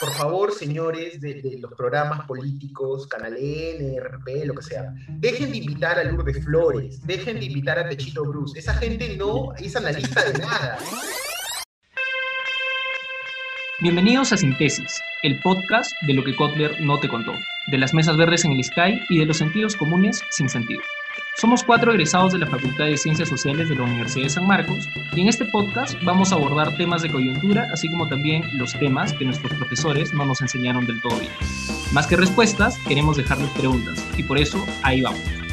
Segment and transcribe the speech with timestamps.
[0.00, 5.58] por favor, señores de, los programas políticos, Canal N, RP, lo que sea, dejen de
[5.58, 8.58] invitar a Lourdes Flores, dejen de invitar a Techito Bruce.
[8.58, 10.78] Esa gente no es analista de nada.
[13.80, 17.32] Bienvenidos a Sintesis, el podcast de lo que Kotler no te contó,
[17.70, 20.82] de las mesas verdes en el Sky y de los sentidos comunes sin sentido.
[21.38, 24.88] Somos cuatro egresados de la Facultad de Ciencias Sociales de la Universidad de San Marcos
[25.14, 29.12] y en este podcast vamos a abordar temas de coyuntura, así como también los temas
[29.12, 31.30] que nuestros profesores no nos enseñaron del todo bien.
[31.92, 35.47] Más que respuestas, queremos dejarles preguntas y por eso ahí vamos.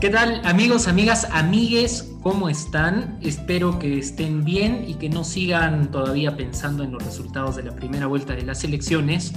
[0.00, 2.08] ¿Qué tal amigos, amigas, amigues?
[2.22, 3.18] ¿Cómo están?
[3.20, 7.74] Espero que estén bien y que no sigan todavía pensando en los resultados de la
[7.74, 9.32] primera vuelta de las elecciones,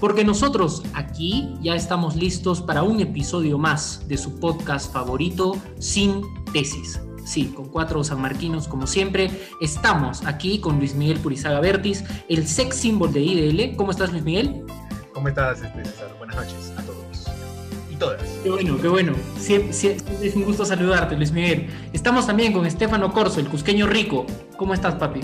[0.00, 6.22] porque nosotros aquí ya estamos listos para un episodio más de su podcast favorito, Sin
[6.54, 7.02] Tesis.
[7.26, 9.30] Sí, con cuatro sanmarquinos como siempre.
[9.60, 13.76] Estamos aquí con Luis Miguel Purizaga Vertis, el sex symbol de IDL.
[13.76, 14.64] ¿Cómo estás, Luis Miguel?
[15.12, 16.14] ¿Cómo estás, este, César?
[16.16, 16.97] Buenas noches a todos
[17.98, 18.22] todas.
[18.42, 19.12] Qué bueno, qué bueno.
[19.38, 21.68] es un gusto saludarte, Luis Miguel.
[21.92, 24.26] Estamos también con Estefano Corso, el cusqueño rico.
[24.56, 25.20] ¿Cómo estás, papi?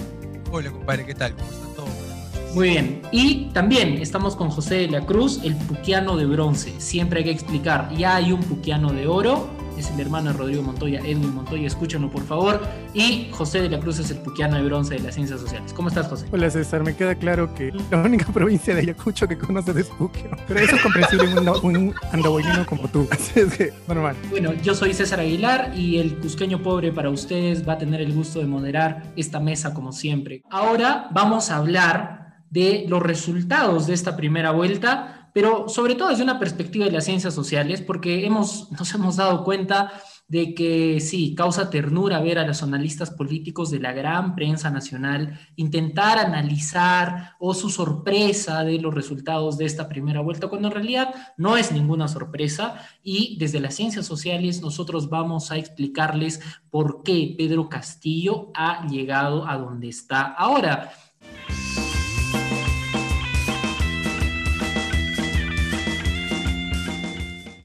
[0.50, 1.34] Hola, compadre, ¿qué tal?
[1.34, 2.54] ¿Cómo están todos?
[2.54, 3.02] Muy bien.
[3.10, 6.72] Y también estamos con José de la Cruz, el puquiano de bronce.
[6.78, 10.62] Siempre hay que explicar, ya hay un puquiano de oro es el hermano de Rodrigo
[10.62, 12.60] Montoya, Edwin Montoya, escúchanlo por favor.
[12.92, 15.72] Y José de la Cruz es el puquiano de bronce de las ciencias sociales.
[15.72, 16.26] ¿Cómo estás, José?
[16.32, 16.82] Hola, César.
[16.82, 20.30] Me queda claro que la única provincia de Ayacucho que conoce de Spukio.
[20.46, 23.06] Pero eso es comprensible en un, un como tú.
[23.10, 24.16] Así es que, normal.
[24.30, 28.12] Bueno, yo soy César Aguilar y el cusqueño pobre para ustedes va a tener el
[28.12, 30.42] gusto de moderar esta mesa como siempre.
[30.50, 32.23] Ahora vamos a hablar
[32.54, 37.04] de los resultados de esta primera vuelta pero sobre todo desde una perspectiva de las
[37.04, 39.92] ciencias sociales, porque hemos, nos hemos dado cuenta
[40.28, 45.38] de que sí, causa ternura ver a los analistas políticos de la gran prensa nacional
[45.56, 51.14] intentar analizar o su sorpresa de los resultados de esta primera vuelta, cuando en realidad
[51.36, 56.40] no es ninguna sorpresa y desde las ciencias sociales nosotros vamos a explicarles
[56.70, 60.92] por qué Pedro Castillo ha llegado a donde está ahora.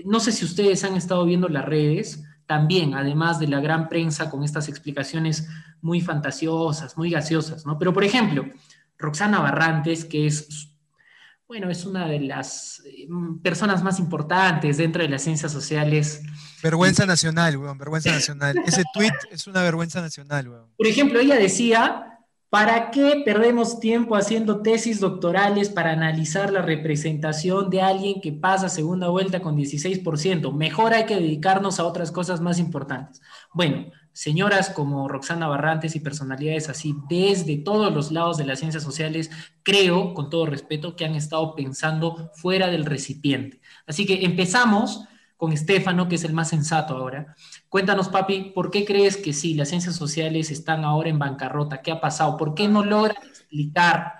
[0.09, 4.31] No sé si ustedes han estado viendo las redes, también, además de la gran prensa
[4.31, 5.47] con estas explicaciones
[5.81, 7.77] muy fantasiosas, muy gaseosas, ¿no?
[7.77, 8.43] Pero, por ejemplo,
[8.97, 10.71] Roxana Barrantes, que es,
[11.47, 13.07] bueno, es una de las eh,
[13.43, 16.23] personas más importantes dentro de las ciencias sociales.
[16.63, 18.57] Vergüenza nacional, weón, vergüenza nacional.
[18.65, 20.71] Ese tweet es una vergüenza nacional, weón.
[20.75, 22.08] Por ejemplo, ella decía
[22.49, 28.69] ¿Para qué perdemos tiempo haciendo tesis doctorales para analizar la representación de alguien que pasa
[28.69, 30.51] segunda vuelta con 16%?
[30.51, 33.21] Mejor hay que dedicarnos a otras cosas más importantes.
[33.53, 38.81] Bueno, señoras como Roxana Barrantes y personalidades así, desde todos los lados de las ciencias
[38.81, 39.29] sociales,
[39.61, 43.61] creo, con todo respeto, que han estado pensando fuera del recipiente.
[43.85, 45.03] Así que empezamos
[45.37, 47.35] con Estefano, que es el más sensato ahora.
[47.69, 51.83] Cuéntanos, papi, ¿por qué crees que sí, las ciencias sociales están ahora en bancarrota?
[51.83, 52.35] ¿Qué ha pasado?
[52.35, 54.13] ¿Por qué no logran explicar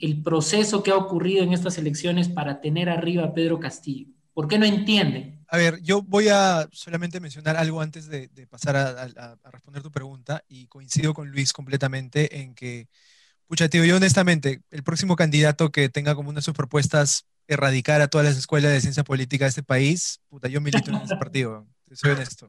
[0.00, 4.08] el proceso que ha ocurrido en estas elecciones para tener arriba a Pedro Castillo?
[4.32, 5.44] ¿Por qué no entienden?
[5.48, 10.42] A ver, yo voy a solamente mencionar algo antes de, pasar a, responder tu pregunta
[10.48, 12.88] y coincido con Luis completamente en que,
[13.46, 18.00] pucha, tío, yo honestamente, el próximo candidato que tenga como una de sus propuestas erradicar
[18.00, 21.16] a todas las escuelas de ciencia política de este país, puta, yo milito en ese
[21.18, 22.46] partido, soy honesto.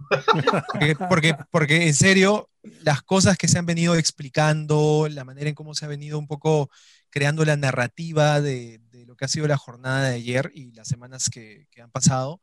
[1.09, 2.49] Porque, porque, en serio,
[2.81, 6.27] las cosas que se han venido explicando, la manera en cómo se ha venido un
[6.27, 6.69] poco
[7.09, 11.29] creando la narrativa de, lo que ha sido la jornada de ayer y las semanas
[11.29, 12.41] que, han pasado,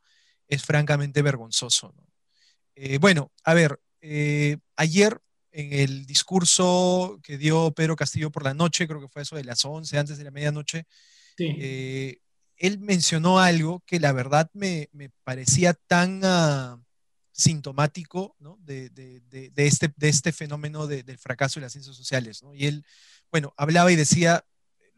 [0.48, 1.94] es francamente vergonzoso.
[2.74, 5.20] Eh, bueno, a ver, eh, ayer
[5.52, 9.44] en el discurso que dio Pedro Castillo por la noche, creo que fue eso de
[9.44, 10.84] las 11, antes de la medianoche,
[11.36, 11.54] sí.
[11.58, 12.18] Eh,
[12.56, 14.88] él mencionó algo que la verdad me,
[15.24, 16.80] parecía tan ah,
[17.34, 22.42] sintomático de, este, de este fenómeno del fracaso de las ciencias sociales.
[22.54, 22.86] Y él,
[23.30, 24.44] bueno, hablaba y decía,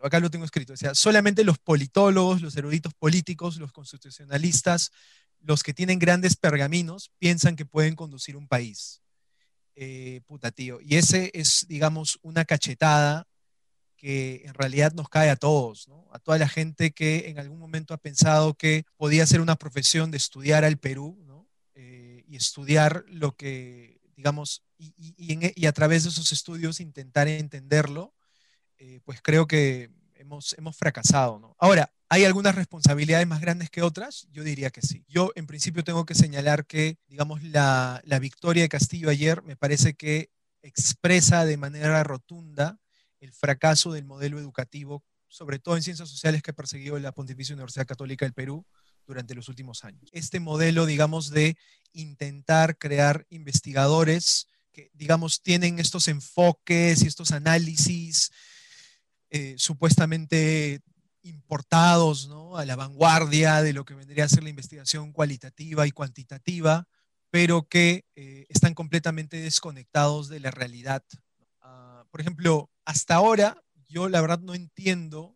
[0.02, 4.92] acá lo tengo escrito, decía, solamente los politólogos, los eruditos políticos, los constitucionalistas,
[5.40, 9.00] los que tienen grandes pergaminos, piensan que pueden conducir un país.
[9.74, 10.78] Eh, puta tío.
[10.82, 13.26] Y ese es, digamos, una cachetada
[13.96, 17.94] que en realidad nos cae a todos, a toda la gente que en algún momento
[17.94, 21.35] ha pensado que podía ser una profesión de estudiar al Perú eh,
[22.36, 28.14] estudiar lo que, digamos, y, a través de esos estudios intentar entenderlo,
[28.78, 31.54] eh, pues creo que hemos, hemos fracasado.
[31.58, 34.28] Ahora, ¿Hay algunas responsabilidades más grandes que otras?
[34.30, 35.04] Yo diría que sí.
[35.08, 39.56] Yo en principio tengo que señalar que, digamos, la, la victoria de Castillo ayer me
[39.56, 40.30] parece que
[40.62, 42.78] expresa de manera rotunda
[43.18, 47.54] el fracaso del modelo educativo, sobre todo en ciencias sociales que ha perseguido la Pontificia
[47.56, 48.64] Universidad Católica del Perú
[49.06, 50.08] durante los últimos años.
[50.12, 51.56] Este modelo, digamos, de
[51.92, 58.30] intentar crear investigadores que, digamos, tienen estos enfoques y estos análisis
[59.30, 60.80] eh, supuestamente
[61.22, 62.56] importados ¿no?
[62.56, 66.86] a la vanguardia de lo que vendría a ser la investigación cualitativa y cuantitativa,
[67.30, 71.02] pero que eh, están completamente desconectados de la realidad.
[71.60, 75.35] Ah, por ejemplo, hasta ahora yo la verdad no entiendo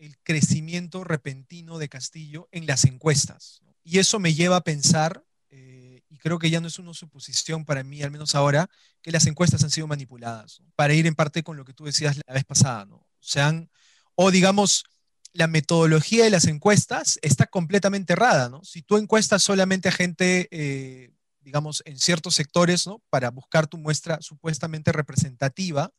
[0.00, 3.60] el crecimiento repentino de Castillo en las encuestas.
[3.84, 7.66] Y eso me lleva a pensar, eh, y creo que ya no es una suposición
[7.66, 8.70] para mí, al menos ahora,
[9.02, 12.18] que las encuestas han sido manipuladas, para ir en parte con lo que tú decías
[12.26, 12.96] la vez pasada, ¿no?
[12.96, 14.84] O o digamos,
[15.32, 18.64] la metodología de las encuestas está completamente errada, ¿no?
[18.64, 23.02] Si tú encuestas solamente a gente, eh, digamos, en ciertos sectores, ¿no?
[23.10, 25.92] Para buscar tu muestra supuestamente representativa,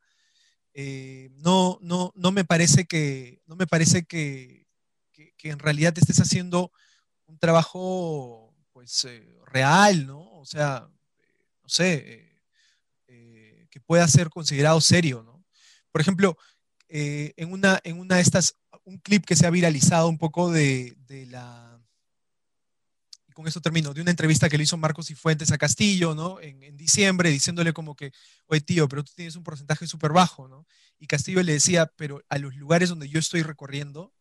[0.74, 4.68] eh, no, no, no me parece que, no me parece que,
[5.12, 6.72] que, en realidad estés haciendo
[7.26, 10.32] un trabajo, pues, eh, real, ¿no?
[10.34, 10.88] O sea,
[11.64, 12.28] no sé,
[13.08, 15.46] que pueda ser considerado serio, ¿no?
[15.92, 16.38] Por ejemplo,
[16.90, 20.96] en, una, en una de estas un clip que se ha viralizado un poco de,
[21.30, 21.81] la, y
[23.42, 26.40] con eso termino, de una entrevista que le hizo Marcos y Fuentes a Castillo, ¿no?
[26.40, 28.12] En, diciembre, diciéndole como que,
[28.46, 30.68] oye tío, pero tú tienes un porcentaje súper bajo, ¿no?
[31.00, 34.14] Y Castillo le decía, pero a los lugares donde yo estoy recorriendo,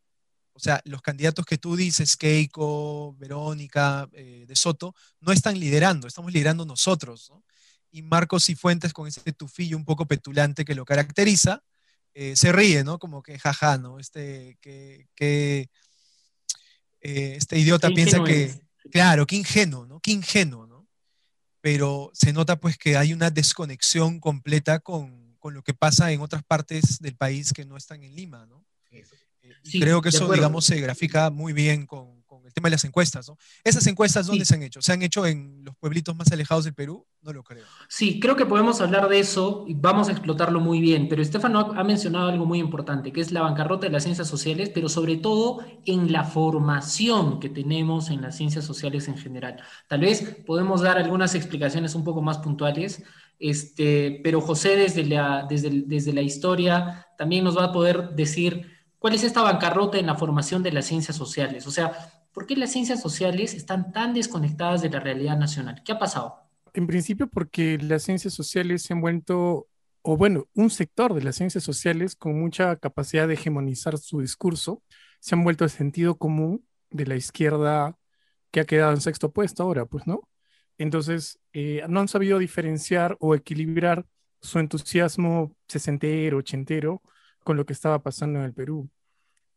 [0.55, 6.09] o sea, los candidatos que tú dices, Keiko, Verónica, eh, De Soto, no están liderando,
[6.09, 7.45] estamos liderando nosotros, ¿no?
[7.91, 11.63] Y Marcos y Fuentes con ese tufillo un poco petulante que lo caracteriza,
[12.15, 12.99] eh, se ríe, ¿no?
[12.99, 13.99] Como que jaja, ¿no?
[13.99, 15.69] Este, que, que
[17.01, 20.01] eh, este idiota piensa que, claro, qué ingenuo, ¿no?
[20.01, 20.89] Qué ingenuo, ¿no?
[21.61, 26.21] Pero se nota pues que hay una desconexión completa con, con lo que pasa en
[26.21, 28.65] otras partes del país que no están en Lima, ¿no?
[28.91, 29.05] Eh,
[29.79, 32.20] creo que eso, digamos, se grafica muy bien con,
[32.51, 33.39] el tema de las encuestas, ¿no?
[33.65, 34.83] ¿Esas encuestas dónde se han hecho?
[34.83, 37.07] ¿Se han hecho en los pueblitos más alejados del Perú?
[37.23, 37.65] No lo creo.
[37.89, 41.73] Sí, creo que podemos hablar de eso y vamos a explotarlo muy bien, pero Estefano
[41.77, 45.17] ha mencionado algo muy importante, que es la bancarrota de las ciencias sociales, pero sobre
[45.17, 49.63] todo en la formación que tenemos en las ciencias sociales en general.
[49.87, 53.03] Tal vez podemos dar algunas explicaciones un poco más puntuales,
[53.39, 58.81] este, pero José desde la, desde, desde la historia también nos va a poder decir
[59.01, 61.67] cuál es esta bancarrota en la formación de las ciencias sociales.
[61.67, 65.83] O sea, ¿Por qué las ciencias sociales están tan desconectadas de la realidad nacional?
[65.85, 66.37] ¿Qué ha pasado?
[66.73, 69.69] En principio porque las ciencias sociales se han vuelto,
[70.03, 74.83] o bueno, un sector de las ciencias sociales con mucha capacidad de hegemonizar su discurso,
[75.19, 77.97] se han vuelto el sentido común de la izquierda
[78.53, 80.29] que ha quedado en sexto puesto ahora, pues, ¿no?
[80.79, 84.07] Entonces, eh, no han sabido diferenciar o equilibrar
[84.41, 87.03] su entusiasmo sesentero, ochentero,
[87.45, 88.89] con lo que estaba pasando en el Perú.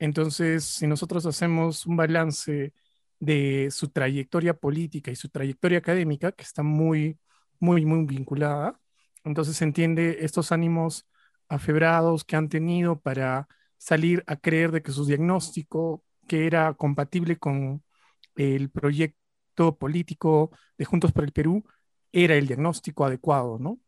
[0.04, 2.74] Entonces, si nosotros hacemos un balance
[3.20, 7.18] de su trayectoria política y su trayectoria académica, que está muy,
[7.58, 8.78] muy, muy vinculada,
[9.24, 11.08] entonces se entiende estos ánimos
[11.48, 13.48] afebrados que han tenido para
[13.78, 17.82] salir a creer de que su diagnóstico, que era compatible con
[18.36, 21.64] el proyecto político de Juntos por el Perú,
[22.12, 23.80] era el diagnóstico adecuado, ¿no?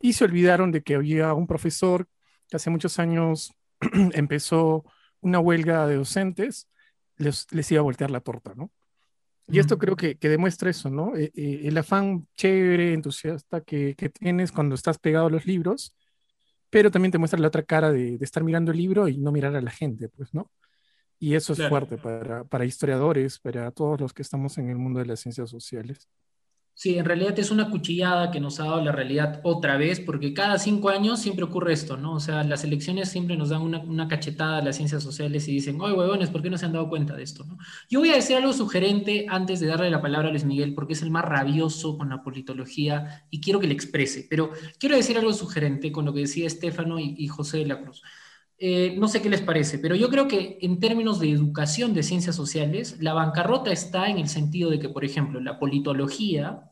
[0.00, 2.08] Y se olvidaron de que había un profesor
[2.48, 3.52] que hace muchos años
[4.14, 4.86] empezó
[5.22, 6.68] una huelga de docentes
[7.16, 8.70] les, iba a voltear la torta, ¿no?
[9.48, 11.16] Y esto creo que, demuestra eso, ¿no?
[11.16, 15.96] Eh, eh, el afán chévere, entusiasta que, tienes cuando estás pegado a los libros,
[16.70, 19.54] pero también te muestra la otra cara de, estar mirando el libro y no mirar
[19.56, 20.50] a la gente, pues, ¿no?
[21.18, 24.98] Y eso es fuerte para, para historiadores, para todos los que estamos en el mundo
[24.98, 26.08] de las ciencias sociales.
[26.74, 30.32] Sí, en realidad es una cuchillada que nos ha dado la realidad otra vez, porque
[30.32, 32.14] cada cinco años siempre ocurre esto, ¿no?
[32.14, 35.80] O sea, las elecciones siempre nos dan una, cachetada a las ciencias sociales y dicen,
[35.80, 37.58] oye, huevones, ¿por qué no se han dado cuenta de esto, no?
[37.88, 40.94] Yo voy a decir algo sugerente antes de darle la palabra a Luis Miguel, porque
[40.94, 45.18] es el más rabioso con la politología y quiero que le exprese, pero quiero decir
[45.18, 48.02] algo sugerente con lo que decía Estefano y, José de la Cruz.
[48.64, 52.04] Eh, no sé qué les parece, pero yo creo que en términos de educación de
[52.04, 56.70] ciencias sociales, la bancarrota está en el sentido de que, por ejemplo, la politología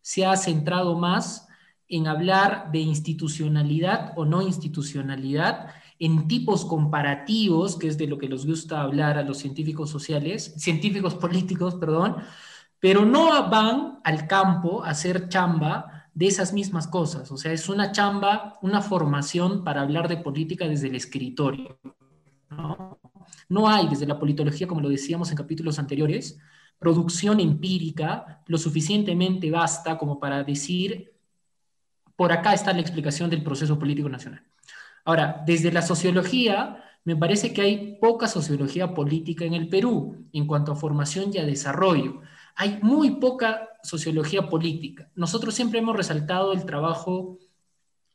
[0.00, 1.48] se ha centrado más
[1.88, 8.28] en hablar de institucionalidad o no institucionalidad, en tipos comparativos, que es de lo que
[8.28, 12.18] les gusta hablar a los científicos sociales, científicos políticos, perdón,
[12.78, 17.30] pero no van al campo a hacer chamba de esas mismas cosas.
[17.30, 21.78] O sea, es una chamba, una formación para hablar de política desde el escritorio.
[23.48, 26.38] No hay desde la politología, como lo decíamos en capítulos anteriores,
[26.78, 31.12] producción empírica lo suficientemente basta como para decir,
[32.16, 34.42] por acá está la explicación del proceso político nacional.
[35.04, 40.46] Ahora, desde la sociología, me parece que hay poca sociología política en el Perú en
[40.46, 42.20] cuanto a formación y a desarrollo.
[42.54, 45.10] Hay muy poca sociología política.
[45.14, 47.38] Nosotros siempre hemos resaltado el trabajo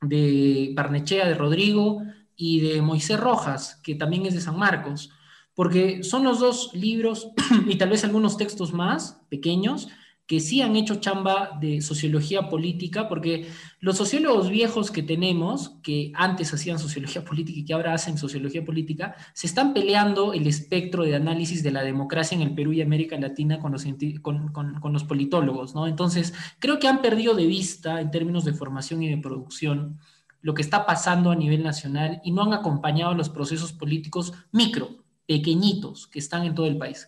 [0.02, 2.02] de Barnechea, de Rodrigo
[2.36, 5.10] y de Moisés Rojas, que también es de San Marcos,
[5.56, 7.30] porque son los dos libros
[7.68, 9.88] y tal vez algunos textos más pequeños
[10.28, 13.48] que sí han hecho chamba de sociología política, porque
[13.80, 18.66] los sociólogos viejos que tenemos, que antes hacían sociología política y que ahora hacen sociología
[18.66, 22.82] política, se están peleando el espectro de análisis de la democracia en el Perú y
[22.82, 23.86] América Latina con los,
[24.22, 25.88] con, con los politólogos, ¿no?
[25.88, 29.98] Entonces, creo que han perdido de vista en términos de formación y de producción
[30.42, 35.04] lo que está pasando a nivel nacional y no han acompañado los procesos políticos micro,
[35.26, 37.08] pequeñitos, que están en todo el país.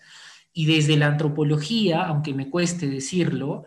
[0.60, 3.64] Y desde la antropología, aunque me cueste decirlo,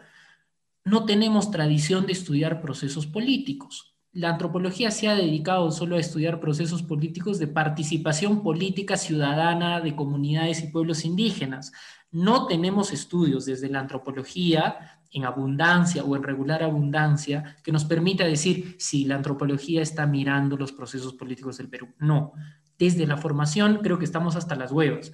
[0.85, 3.97] no tenemos tradición de estudiar procesos políticos.
[4.13, 9.97] La antropología se ha dedicado solo a estudiar procesos políticos de participación política ciudadana de
[9.97, 11.73] comunidades y pueblos indígenas.
[12.11, 18.25] No tenemos estudios desde la antropología en abundancia o en regular abundancia que nos permita
[18.25, 21.89] decir si la antropología está mirando los procesos políticos del Perú.
[21.99, 22.35] No,
[22.79, 25.13] desde la formación creo que estamos hasta las huevas.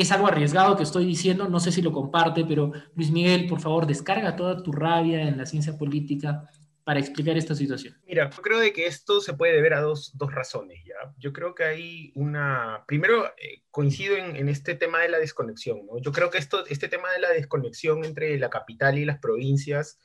[0.00, 3.60] Es algo arriesgado que estoy diciendo, no sé si lo comparte, pero Luis Miguel, por
[3.60, 6.48] favor, descarga toda tu rabia en la ciencia política
[6.84, 8.00] para explicar esta situación.
[8.06, 11.12] Mira, yo creo de que esto se puede ver a dos, dos razones, ¿ya?
[11.18, 12.82] Yo creo que hay una...
[12.86, 15.98] Primero, eh, coincido en, en, este tema de la desconexión, ¿no?
[15.98, 20.00] Yo creo que esto, este tema de la desconexión entre la capital y las provincias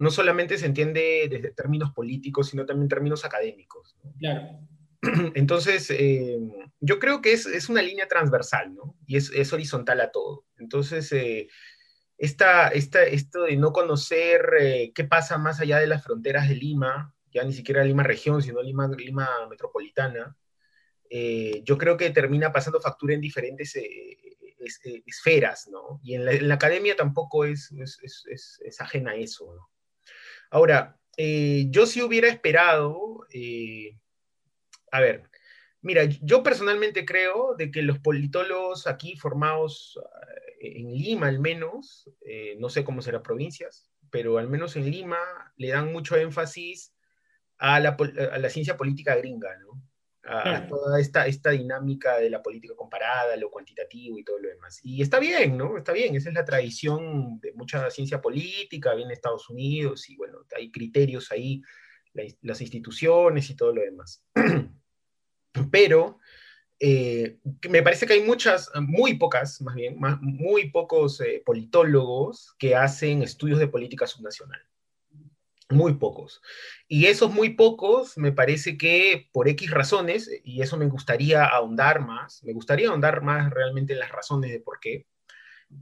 [0.00, 3.96] no solamente se entiende desde términos políticos, sino también términos académicos.
[4.02, 4.12] ¿no?
[4.18, 4.60] Claro.
[5.34, 6.38] Entonces, eh,
[6.80, 8.96] yo creo que es, es, una línea transversal, ¿no?
[9.06, 10.46] Y es, es horizontal a todo.
[10.58, 11.48] Entonces, eh,
[12.18, 16.56] esta, esta, esto de no conocer eh, qué pasa más allá de las fronteras de
[16.56, 20.36] Lima, ya ni siquiera Lima región, sino Lima, Lima metropolitana,
[21.08, 24.18] eh, yo creo que termina pasando factura en diferentes eh,
[24.58, 26.00] es, esferas, ¿no?
[26.02, 29.70] Y en la, en la academia tampoco es, es, ajena a eso, ¿no?
[30.50, 33.26] Ahora, yo sí hubiera esperado
[34.90, 35.24] a ver,
[35.82, 39.98] mira, yo personalmente creo de que los politólogos aquí formados
[40.60, 44.90] eh, en Lima al menos, eh, no sé cómo será provincias, pero al menos en
[44.90, 45.18] Lima
[45.56, 46.94] le dan mucho énfasis
[47.58, 47.96] a la,
[48.32, 49.82] a la ciencia política gringa, ¿no?
[50.24, 54.48] A, a, toda esta, esta dinámica de la política comparada, lo cuantitativo y todo lo
[54.48, 54.78] demás.
[54.82, 55.78] Y está bien, ¿no?
[55.78, 60.16] Está bien, esa es la tradición de mucha ciencia política, viene de Estados Unidos y
[60.16, 61.62] bueno, hay criterios ahí,
[62.12, 64.22] la, las instituciones y todo lo demás.
[65.70, 66.18] pero
[66.80, 72.54] eh, me parece que hay muchas, muy pocas, más bien, más, muy pocos eh, politólogos
[72.58, 74.60] que hacen estudios de política subnacional.
[75.70, 76.40] Muy pocos.
[76.86, 82.00] Y esos muy pocos, me parece que por X razones, y eso me gustaría ahondar
[82.00, 85.06] más, me gustaría ahondar más realmente en las razones de por qué,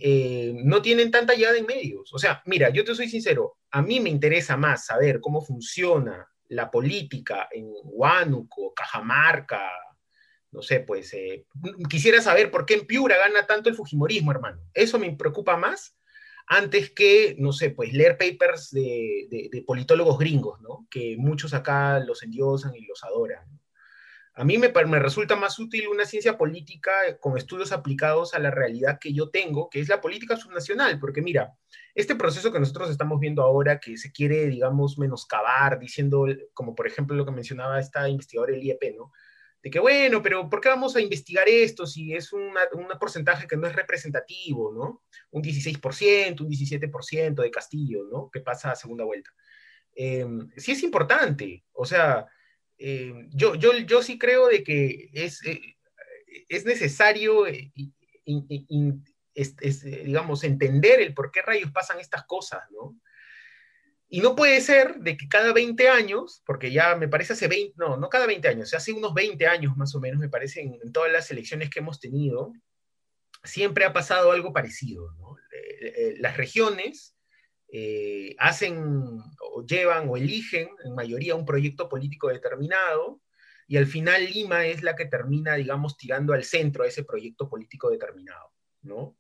[0.01, 2.13] eh, no tienen tanta llegada en medios.
[2.13, 6.27] O sea, mira, yo te soy sincero, a mí me interesa más saber cómo funciona
[6.49, 9.71] la política en Huánuco, Cajamarca,
[10.53, 11.47] no sé, pues eh,
[11.89, 14.63] quisiera saber por qué en Piura gana tanto el Fujimorismo, hermano.
[14.73, 15.97] Eso me preocupa más
[16.47, 20.87] antes que, no sé, pues leer papers de, de, politólogos gringos, ¿no?
[20.89, 23.45] Que muchos acá los endiosan y los adoran.
[24.39, 28.51] A mí me, me, resulta más útil una ciencia política con estudios aplicados a la
[28.51, 31.55] realidad que yo tengo, que es la política subnacional, porque mira,
[31.95, 36.87] este proceso que nosotros estamos viendo ahora, que se quiere, digamos, menoscabar, diciendo, como por
[36.87, 39.11] ejemplo lo que mencionaba esta investigadora del IEP, ¿no?
[39.63, 42.53] De que, bueno, pero ¿por qué vamos a investigar esto si es un
[43.01, 45.03] porcentaje que no es representativo, ¿no?
[45.31, 48.31] Un 16%, un 17% de Castillo, ¿no?
[48.31, 49.31] Que pasa a segunda vuelta.
[49.95, 50.27] Eh,
[50.59, 52.27] sí es importante, o sea,
[52.79, 55.77] eh, yo, yo, yo sí creo de que es, eh,
[56.49, 57.73] es necesario, eh,
[59.35, 62.99] digamos, entender el por qué rayos pasan estas cosas, ¿no?
[64.09, 67.75] Y no puede ser de que cada 20 años, porque ya me parece hace 20,
[67.77, 70.79] no, no cada 20 años, hace unos 20 años más o menos, me parece, en,
[70.81, 72.53] en todas las elecciones que hemos tenido,
[73.43, 75.37] siempre ha pasado algo parecido, ¿no?
[76.19, 77.16] Las regiones
[77.79, 83.21] eh, hacen o llevan o eligen en mayoría un proyecto político determinado
[83.69, 87.51] y al final Lima es la que termina, digamos, tirando al centro a ese proyecto
[87.51, 89.19] político determinado, ¿no?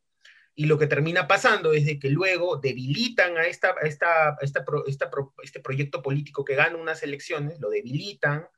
[0.54, 5.10] Y lo que termina pasando es de que luego debilitan a, esta, esta, esta, esta,
[5.42, 8.48] este proyecto político que gana unas elecciones, lo debilitan,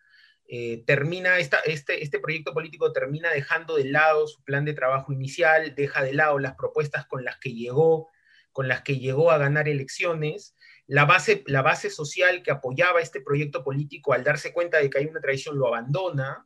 [0.46, 5.12] eh, termina, esta, este, este proyecto político termina dejando de lado su plan de trabajo
[5.12, 8.10] inicial, deja de lado las propuestas con las que llegó,
[8.58, 10.56] con las que llegó a ganar elecciones,
[10.88, 14.98] la base, la base social que apoyaba este proyecto político al darse cuenta de que
[14.98, 16.44] hay una traición lo abandona,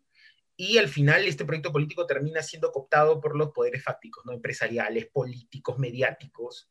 [0.55, 4.33] y al final este proyecto político termina siendo cooptado por los poderes fácticos, ¿no?
[4.35, 6.71] empresariales, políticos, mediáticos.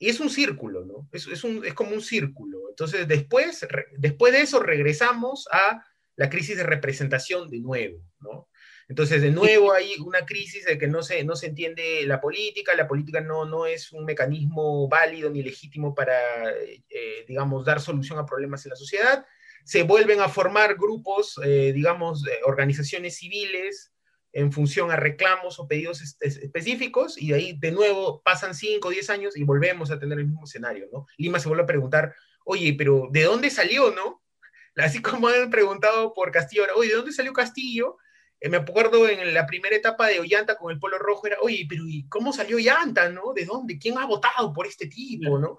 [0.00, 1.08] Y es un círculo, ¿no?
[1.12, 2.68] Es, un, es como un círculo.
[2.68, 3.64] Entonces, después,
[3.98, 5.86] después de eso regresamos a
[6.16, 8.48] la crisis de representación de nuevo, ¿no?
[8.92, 12.74] Entonces, de nuevo hay una crisis de que no se, no se entiende la política,
[12.76, 18.18] la política no, no es un mecanismo válido ni legítimo para, eh, digamos, dar solución
[18.18, 19.24] a problemas en la sociedad.
[19.64, 23.94] Se vuelven a formar grupos, eh, digamos, organizaciones civiles
[24.30, 28.90] en función a reclamos o pedidos específicos y de ahí de nuevo pasan 5 o
[28.90, 31.06] 10 años y volvemos a tener el mismo escenario, ¿no?
[31.16, 34.22] Lima se vuelve a preguntar, oye, pero ¿de dónde salió, no?
[34.76, 37.96] Así como han preguntado por Castillo, oye, ¿de dónde salió Castillo?
[38.42, 41.64] Eh, me acuerdo en la primera etapa de Ollanta con el Polo Rojo, era, oye,
[41.68, 43.32] pero ¿y cómo salió Ollanta, no?
[43.32, 43.78] ¿De dónde?
[43.78, 45.58] ¿Quién ha votado por este tipo, no?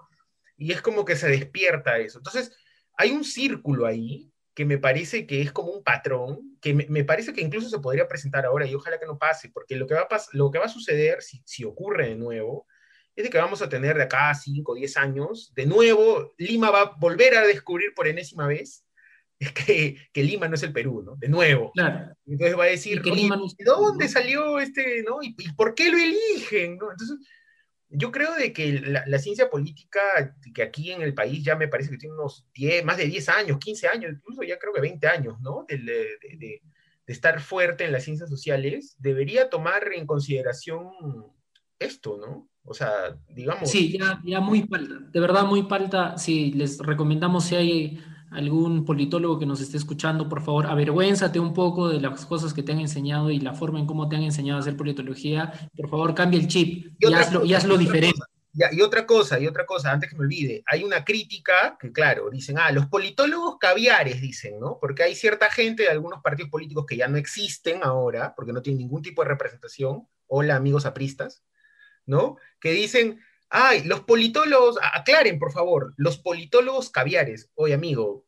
[0.58, 2.18] Y es como que se despierta eso.
[2.18, 2.54] Entonces,
[2.98, 7.32] hay un círculo ahí que me parece que es como un patrón, que me, parece
[7.32, 10.02] que incluso se podría presentar ahora y ojalá que no pase, porque lo que va
[10.02, 12.66] a, lo que va a suceder, si, si ocurre de nuevo,
[13.16, 16.34] es de que vamos a tener de acá a 5 o 10 años, de nuevo,
[16.36, 18.83] Lima va a volver a descubrir por enésima vez
[19.52, 21.16] que, que, Lima no es el Perú, ¿no?
[21.16, 21.72] De nuevo.
[21.72, 22.14] Claro.
[22.26, 25.18] Entonces va a decir, ¿de dónde salió este, no?
[25.22, 26.90] ¿Y, por qué lo eligen, no?
[26.90, 27.18] Entonces,
[27.88, 30.00] yo creo de que la, la, ciencia política,
[30.54, 33.28] que aquí en el país ya me parece que tiene unos 10, más de 10
[33.28, 35.64] años, 15 años, incluso ya creo que 20 años, ¿no?
[35.68, 36.62] De, de, de,
[37.06, 40.88] de estar fuerte en las ciencias sociales, debería tomar en consideración
[41.78, 42.48] esto, ¿no?
[42.64, 43.70] O sea, digamos...
[43.70, 48.84] Sí, ya, ya muy falta, de verdad muy falta, sí, les recomendamos si hay algún
[48.84, 52.72] politólogo que nos esté escuchando, por favor, avergüénzate un poco de las cosas que te
[52.72, 55.70] han enseñado y la forma en cómo te han enseñado a hacer politología.
[55.76, 58.20] Por favor, cambia el chip y, y hazlo, y hazlo diferente.
[58.52, 62.30] Y otra cosa, y otra cosa, antes que me olvide, hay una crítica que, claro,
[62.30, 64.78] dicen, ah, los politólogos caviares, dicen, ¿no?
[64.80, 68.62] Porque hay cierta gente de algunos partidos políticos que ya no existen ahora, porque no
[68.62, 71.42] tienen ningún tipo de representación, hola amigos apristas,
[72.06, 72.36] ¿no?
[72.60, 73.18] Que dicen,
[73.56, 77.52] Ay, los politólogos, aclaren por favor, los politólogos caviares.
[77.54, 78.23] Oye, amigo,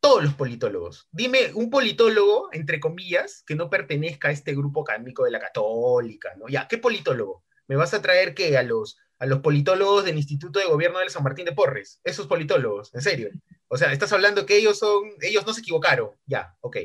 [0.00, 1.08] todos los politólogos.
[1.12, 6.30] Dime un politólogo, entre comillas, que no pertenezca a este grupo académico de la católica,
[6.38, 6.48] ¿no?
[6.48, 7.44] Ya, ¿qué politólogo?
[7.68, 8.56] ¿Me vas a traer qué?
[8.58, 12.00] A los, a los politólogos del Instituto de Gobierno de San Martín de Porres.
[12.02, 13.30] Esos politólogos, en serio.
[13.68, 16.10] O sea, estás hablando que ellos son, ellos no se equivocaron.
[16.26, 16.78] Ya, ok.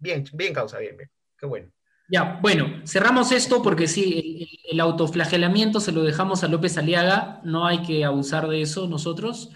[0.00, 1.10] Bien, bien causa, bien, bien.
[1.38, 1.70] Qué bueno.
[2.08, 7.66] Ya, bueno, cerramos esto porque sí, el, autoflagelamiento se lo dejamos a López Aliaga, no
[7.66, 9.50] hay que abusar de eso nosotros,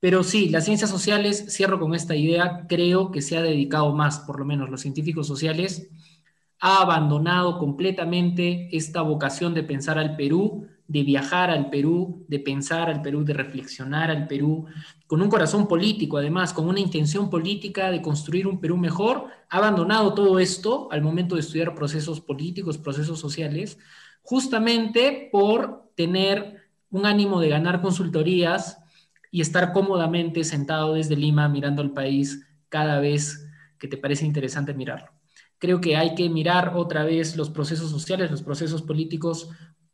[0.00, 4.20] pero sí, las ciencias sociales, cierro con esta idea, creo que se ha dedicado más,
[4.20, 5.88] por lo menos los científicos sociales,
[6.58, 12.90] ha abandonado completamente esta vocación de pensar al Perú de viajar al Perú, de pensar
[12.90, 14.66] al Perú, de reflexionar al Perú,
[15.06, 19.58] con un corazón político, además, con una intención política de construir un Perú mejor, ha
[19.58, 23.78] abandonado todo esto al momento de estudiar procesos políticos, procesos sociales,
[24.22, 28.79] justamente por tener un ánimo de ganar consultorías
[29.30, 33.46] y estar cómodamente sentado desde Lima mirando al país cada vez
[33.78, 35.08] que te parece interesante mirarlo.
[35.58, 39.50] Creo que hay que mirar otra vez los procesos sociales, los procesos políticos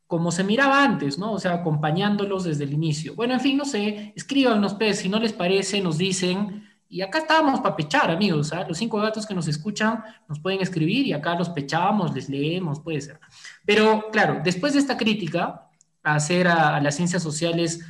[0.07, 1.33] como se miraba antes, ¿no?
[1.33, 3.13] O sea, acompañándolos desde el inicio.
[3.13, 6.65] Bueno, en fin, no sé, escríbanos, pues, si no les parece, nos dicen.
[6.87, 8.53] Y acá estábamos para pechar, amigos.
[8.53, 8.65] ¿ah?
[8.65, 12.79] Los cinco gatos que nos escuchan nos pueden escribir y acá los pechamos, les leemos,
[12.79, 13.19] puede ser.
[13.65, 15.69] Pero, claro, después de esta crítica
[16.01, 17.81] a hacer a las ciencias sociales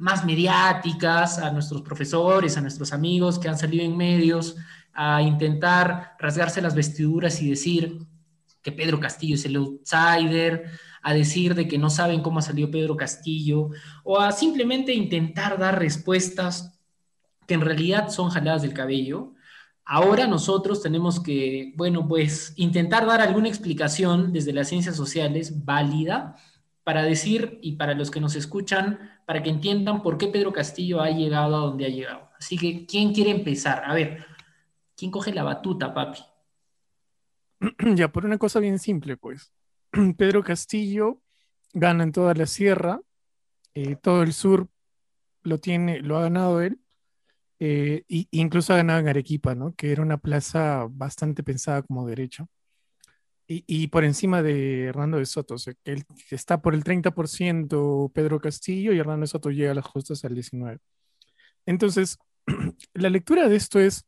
[0.00, 4.56] más mediáticas, a nuestros profesores, a nuestros amigos que han salido en medios,
[4.94, 7.98] a intentar rasgarse las vestiduras y decir
[8.62, 10.70] que Pedro Castillo es el outsider,
[11.02, 13.68] a decir de que no saben cómo ha salido Pedro Castillo,
[14.02, 16.80] o a simplemente intentar dar respuestas
[17.46, 19.34] que en realidad son jaladas del cabello.
[19.84, 26.36] Ahora nosotros tenemos que, bueno, pues intentar dar alguna explicación desde las ciencias sociales válida
[26.90, 31.00] para decir y para los que nos escuchan, para que entiendan por qué Pedro Castillo
[31.00, 32.28] ha llegado a donde ha llegado.
[32.36, 33.84] Así que, ¿quién quiere empezar?
[33.86, 34.26] A ver,
[34.96, 36.18] ¿quién coge la batuta, papi?
[37.94, 39.52] Ya, por una cosa bien simple, pues.
[40.18, 41.22] Pedro Castillo
[41.72, 43.00] gana en toda la sierra,
[43.74, 44.66] eh, todo el sur
[45.44, 46.80] lo tiene, lo ha ganado él,
[47.60, 49.76] e incluso ha ganado en Arequipa, ¿no?
[49.76, 52.48] Que era una plaza bastante pensada como derecho.
[53.52, 58.92] Y, por encima de Hernando de Soto, que él está por el 30% Pedro Castillo
[58.92, 60.78] y Hernando de Soto llega a las justas al 19%.
[61.66, 62.16] Entonces,
[62.94, 64.06] la lectura de esto es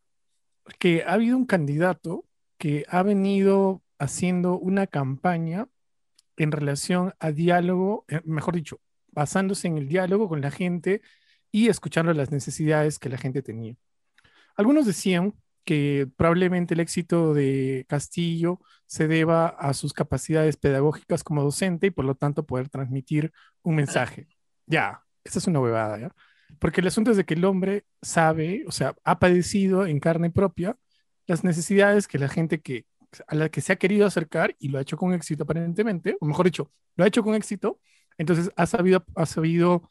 [0.78, 2.24] que ha habido un candidato
[2.57, 5.66] que ha venido haciendo una campaña
[6.37, 11.02] en relación a diálogo, eh, mejor dicho, basándose en el diálogo con la gente
[11.50, 13.74] y escuchando las necesidades que la gente tenía.
[14.55, 21.42] Algunos decían que probablemente el éxito de Castillo se deba a sus capacidades pedagógicas como
[21.42, 24.29] docente y por lo tanto poder transmitir un mensaje.
[24.66, 26.14] Ya, esa es una huevada, ¿ya?
[26.59, 30.31] Porque el asunto es de que el hombre sabe, o sea, ha padecido en carne
[30.31, 30.77] propia
[31.27, 32.87] las necesidades que la gente que,
[33.27, 36.27] a la que se ha querido acercar y lo ha hecho con éxito aparentemente, o
[36.27, 37.81] mejor dicho, lo ha hecho con éxito,
[38.18, 39.88] entonces ha sabido, ha sabido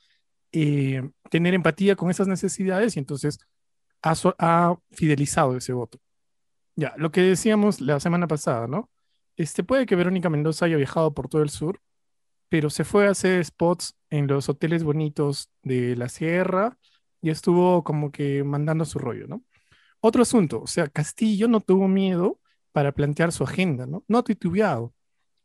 [0.51, 3.39] eh, tener empatía con esas necesidades y entonces
[4.03, 5.99] ha, fidelizado ese voto.
[6.75, 8.89] Ya, lo que decíamos la semana pasada, ¿no?
[9.37, 11.81] Este, puede que Verónica Mendoza haya viajado por todo el sur,
[12.49, 16.77] pero se fue a hacer spots en los hoteles bonitos de la sierra
[17.21, 19.43] y estuvo como que mandando su rollo, ¿no?
[20.01, 22.39] Otro asunto, o sea, Castillo no tuvo miedo
[22.71, 24.03] para plantear su agenda, ¿no?
[24.07, 24.93] No titubeado.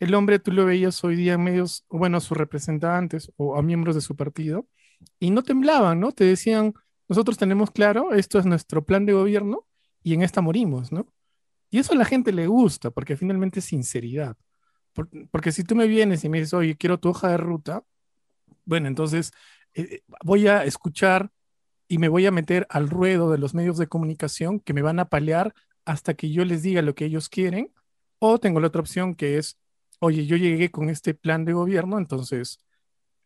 [0.01, 3.63] El hombre, tú lo veías hoy día en medios, bueno, a sus representantes o a
[3.63, 4.67] miembros de su partido,
[5.21, 6.13] y no temblaban, ¿no?
[6.13, 6.75] Te decían,
[7.09, 9.67] nosotros tenemos claro, esto es nuestro plan de gobierno
[10.03, 11.07] y en esta morimos, ¿no?
[11.71, 14.37] Y eso a la gente le gusta, porque finalmente es sinceridad.
[15.31, 17.85] porque si tú me vienes y me dices, oye, quiero tu hoja de ruta,
[18.65, 19.33] bueno, entonces
[19.75, 21.31] eh, eh, voy a escuchar
[21.89, 24.99] y me voy a meter al ruedo de los medios de comunicación que me van
[25.01, 27.73] a palear hasta que yo les diga lo que ellos quieren.
[28.19, 29.59] O tengo la otra opción que es,
[30.01, 32.59] oye, yo llegué con este plan de gobierno, entonces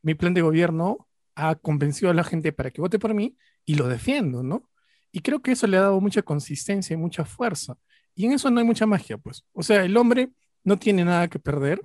[0.03, 3.75] mi plan de gobierno ha convencido a la gente para que vote por mí y
[3.75, 4.69] lo defiendo, ¿no?
[5.13, 7.77] Y creo que eso le ha dado mucha consistencia y mucha fuerza.
[8.15, 9.45] Y en eso no hay mucha magia, pues.
[9.53, 10.31] O sea, el hombre
[10.65, 11.81] no tiene nada que perder,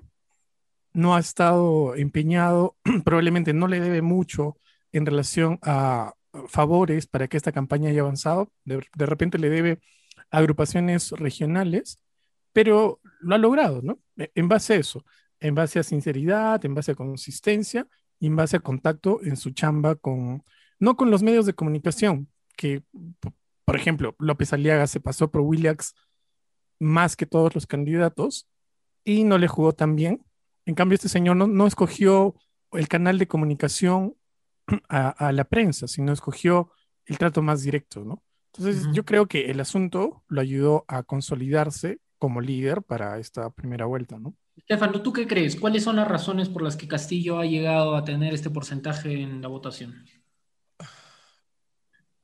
[0.93, 4.57] no ha estado empeñado, probablemente no le debe mucho
[4.91, 6.13] en relación a
[6.47, 8.51] favores para que esta campaña haya avanzado.
[8.63, 9.79] De, de repente le debe
[10.31, 11.99] agrupaciones regionales,
[12.53, 13.99] pero lo ha logrado, ¿no?
[14.17, 15.05] E, en base a eso,
[15.39, 17.87] en base a sinceridad, en base a consistencia
[18.19, 20.43] y en base a contacto en su chamba con,
[20.79, 22.83] no con los medios de comunicación, que,
[23.65, 25.95] por ejemplo, López Aliaga se pasó por Williams
[26.79, 28.47] más que todos los candidatos
[29.03, 30.25] y no le jugó tan bien.
[30.65, 32.35] En cambio, este señor no, escogió
[32.71, 34.15] el canal de comunicación
[34.89, 36.71] a, la prensa, sino escogió
[37.05, 38.23] el trato más directo, ¿no?
[38.53, 43.85] Entonces, yo creo que el asunto lo ayudó a consolidarse como líder para esta primera
[43.85, 44.33] vuelta, ¿no?
[44.55, 45.57] Estefano, ¿tú qué crees?
[45.57, 49.41] ¿Cuáles son las razones por las que Castillo ha llegado a tener este porcentaje en
[49.41, 50.05] la votación?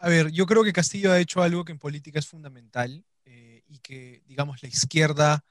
[0.04, 3.64] A ver, yo creo que Castillo ha hecho algo que en política es fundamental eh,
[3.68, 5.46] y que, digamos, la izquierda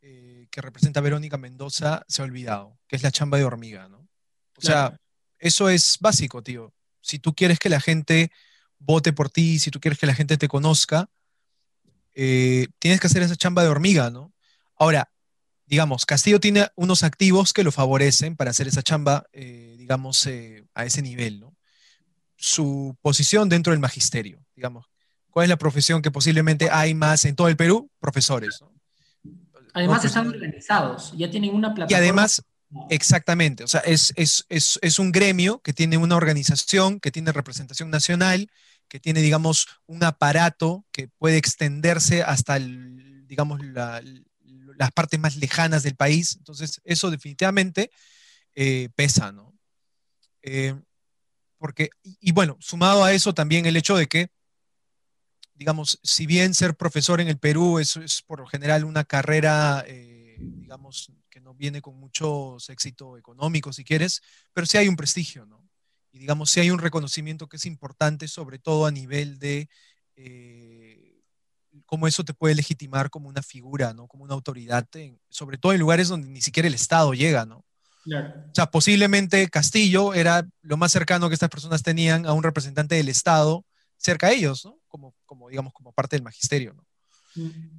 [0.00, 3.86] eh, que representa a Verónica Mendoza se ha olvidado, que es la chamba de hormiga,
[3.86, 4.08] ¿no?
[4.56, 4.98] O sea,
[5.38, 6.72] eso es básico, tío.
[7.02, 8.32] Si tú quieres que la gente
[8.78, 11.10] vote por ti, si tú quieres que la gente te conozca,
[12.14, 14.32] eh, tienes que hacer esa chamba de hormiga, ¿no?
[14.74, 15.12] Ahora,
[15.66, 20.26] digamos, Castillo tiene unos activos que lo favorecen para hacer esa chamba, digamos,
[20.72, 21.57] a ese nivel, ¿no?
[22.38, 24.86] Su posición dentro del magisterio, digamos.
[25.28, 27.90] ¿Cuál es la profesión que posiblemente hay más en todo el Perú?
[28.00, 28.60] Profesores.
[29.74, 31.90] Además están organizados, ya tienen una plataforma.
[31.90, 32.42] Y además,
[32.88, 38.50] exactamente, o sea, es, es, un gremio que tiene una organización, que tiene representación nacional,
[38.88, 45.96] que tiene, digamos, un aparato que puede extenderse hasta, digamos, las partes más lejanas del
[45.96, 46.36] país.
[46.38, 47.90] Entonces, eso definitivamente
[48.54, 49.54] eh, pesa, ¿no?
[50.42, 50.74] Eh,
[51.58, 54.30] porque, y, bueno, sumado a eso también el hecho de que,
[55.54, 60.36] digamos, si bien ser profesor en el Perú es, por lo general una carrera, eh,
[60.38, 65.46] digamos, que no viene con mucho éxito económico, si quieres, pero sí hay un prestigio,
[65.46, 65.68] ¿no?
[66.12, 69.68] Y digamos, sí hay un reconocimiento que es importante, sobre todo a nivel de
[70.16, 71.22] eh,
[71.86, 74.06] cómo eso te puede legitimar como una figura, ¿no?
[74.06, 74.88] Como una autoridad,
[75.28, 77.64] sobre todo en lugares donde ni siquiera el Estado llega, ¿no?
[78.16, 82.94] O sea, posiblemente Castillo era lo más cercano que estas personas tenían a un representante
[82.94, 83.64] del Estado
[83.96, 84.78] cerca de ellos, ¿no?
[84.88, 86.86] Como, como digamos, como parte del magisterio, ¿no?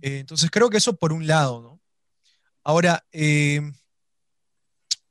[0.01, 1.81] Eh, entonces creo que eso por un lado, ¿no?
[2.63, 3.61] Ahora, eh,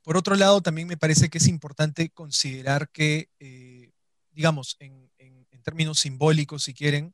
[0.01, 3.91] por otro lado, también me parece que es importante considerar que, eh,
[4.31, 7.13] digamos, en, en, términos simbólicos, si quieren,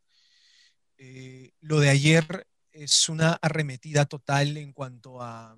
[1.59, 5.57] lo de ayer es una arremetida total en cuanto a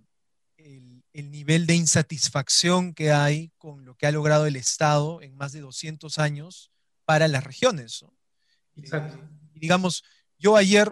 [0.56, 5.52] el, nivel de insatisfacción que hay con lo que ha logrado el Estado en más
[5.52, 6.72] de 200 años
[7.06, 8.06] para las regiones.
[8.76, 9.18] Exacto.
[9.18, 10.04] Eh, y digamos,
[10.38, 10.92] yo ayer,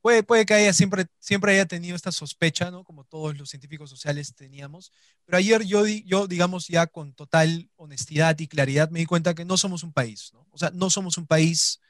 [0.00, 2.84] puede, puede que haya siempre, siempre haya tenido esta sospecha, ¿no?
[2.84, 4.92] como todos los científicos sociales teníamos,
[5.24, 9.44] pero ayer yo, yo, digamos, ya con total honestidad y claridad me di cuenta que
[9.44, 10.46] no somos un país, ¿no?
[10.50, 11.80] o sea, no somos un país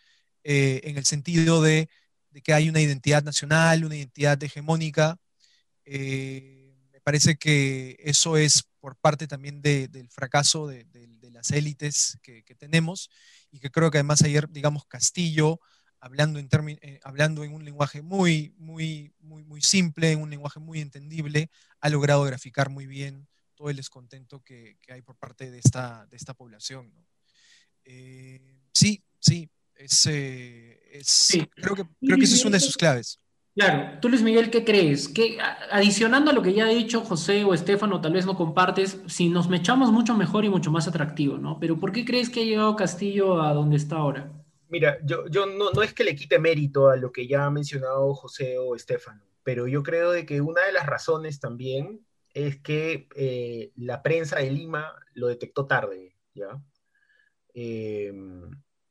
[0.44, 1.88] eh, en el sentido de
[2.33, 5.18] de que hay una identidad nacional, una identidad hegemónica.
[5.85, 10.87] Eh, me parece que eso es por parte también del fracaso de,
[11.31, 13.11] las élites que, tenemos
[13.51, 15.61] y que creo que además ayer, digamos, Castillo,
[15.99, 16.49] hablando en,
[16.83, 21.51] eh, hablando en un lenguaje muy, muy, muy, muy simple, en un lenguaje muy entendible,
[21.81, 26.16] ha logrado graficar muy bien todo el descontento que, hay por parte de esta, de
[26.16, 26.92] esta población.
[27.85, 30.03] Eh, sí, sí, es,
[31.55, 33.18] Creo, que, creo que esa es una de sus claves.
[33.55, 35.09] Claro, tú Luis Miguel, ¿qué crees?
[35.09, 35.38] Que
[35.71, 39.29] adicionando a lo que ya ha dicho José o Estefano, tal vez no compartes, si
[39.29, 41.61] nos mechamos mucho mejor y mucho más atractivo, ¿no?
[41.61, 44.33] Pero ¿por qué crees que ha llegado Castillo a donde está ahora?
[44.69, 47.51] Mira, yo, yo no, no es que le quite mérito a lo que ya ha
[47.51, 52.59] mencionado José o Estefano, pero yo creo de que una de las razones también es
[52.62, 56.59] que eh, la prensa de Lima lo detectó tarde, ¿ya?
[57.53, 58.15] Eh,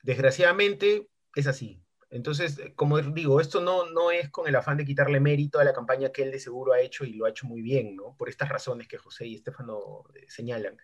[0.03, 1.81] desgraciadamente es así.
[2.11, 5.73] Entonces, como digo, esto no, no es con el afán de quitarle mérito a la
[5.73, 8.17] campaña que él de seguro ha hecho y lo ha hecho muy bien, ¿no?
[8.17, 10.77] Por estas razones que José y Estefano eh, señalan.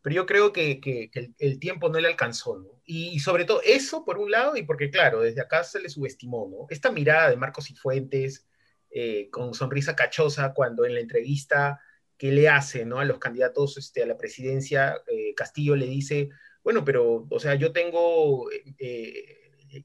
[0.00, 2.80] Pero yo creo que, que, el, tiempo no le alcanzó, ¿no?
[2.86, 6.48] Y, sobre todo eso, por un lado, y porque, claro, desde acá se le subestimó,
[6.50, 6.66] ¿no?
[6.70, 8.48] Esta mirada de Marcos y Fuentes,
[8.90, 11.78] eh, con sonrisa cachosa, cuando en la entrevista
[12.16, 13.00] que le hace, ¿no?
[13.00, 16.30] A los candidatos este, a la presidencia, eh, Castillo le dice,
[16.64, 18.48] bueno, pero, o sea, yo tengo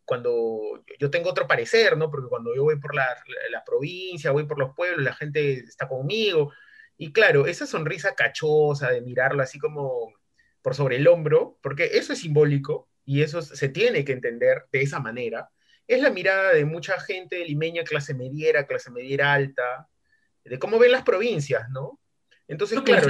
[0.06, 2.10] cuando yo tengo otro parecer, ¿no?
[2.10, 3.08] Porque cuando yo voy por la,
[3.66, 6.52] provincia, voy por los pueblos, la gente está conmigo.
[6.98, 10.14] Y claro, esa sonrisa cachosa de mirarlo así como
[10.62, 14.82] por sobre el hombro, porque eso es simbólico y eso se tiene que entender de
[14.82, 15.52] esa manera,
[15.88, 19.88] es la mirada de mucha gente limeña, clase mediera, clase mediera alta,
[20.44, 22.00] de cómo ven las provincias, ¿no?
[22.48, 23.08] Entonces, claro,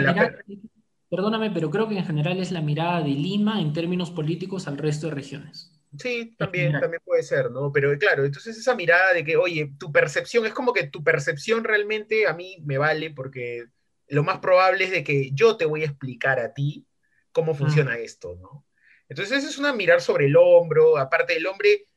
[1.10, 4.78] Perdóname, pero creo que en general es la mirada de Lima en términos políticos al
[4.78, 5.75] resto de regiones.
[6.00, 7.72] Sí, también, también puede ser, ¿no?
[7.72, 11.64] Pero claro, entonces esa mirada de que, oye, tu percepción, es como que tu percepción
[11.64, 13.66] realmente a mí me vale porque
[14.08, 16.86] lo más probable es de que yo te voy a explicar a ti
[17.32, 17.56] cómo mm.
[17.56, 18.66] funciona esto, ¿no?
[19.08, 21.88] Entonces es una mirar sobre el hombro, aparte del hombre,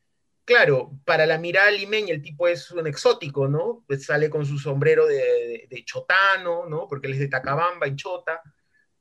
[0.45, 3.83] claro, para la mirada limeña el tipo es un exótico, ¿no?
[3.87, 6.87] Pues sale con su sombrero de, chotano, ¿no?
[6.87, 8.41] Porque él es de Tacabamba, en Chota,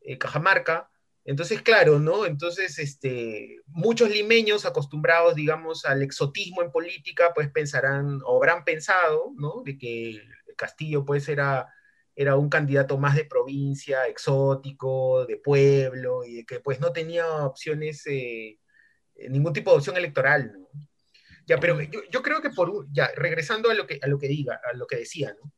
[0.00, 0.90] eh, Cajamarca,
[1.28, 2.24] entonces, claro, ¿no?
[2.24, 9.34] Entonces, este, muchos limeños acostumbrados, digamos, al exotismo en política, pues pensarán, o habrán pensado,
[9.36, 9.62] ¿no?
[9.62, 10.22] De que
[10.56, 11.68] Castillo, pues, era,
[12.16, 17.26] era un candidato más de provincia, exótico, de pueblo, y de que, pues, no tenía
[17.44, 18.58] opciones, eh,
[19.28, 20.66] ningún tipo de opción electoral, ¿no?
[21.46, 24.62] Ya, pero yo, creo que por, ya, regresando a lo que, a lo que diga,
[24.64, 25.52] a lo que decía, ¿no?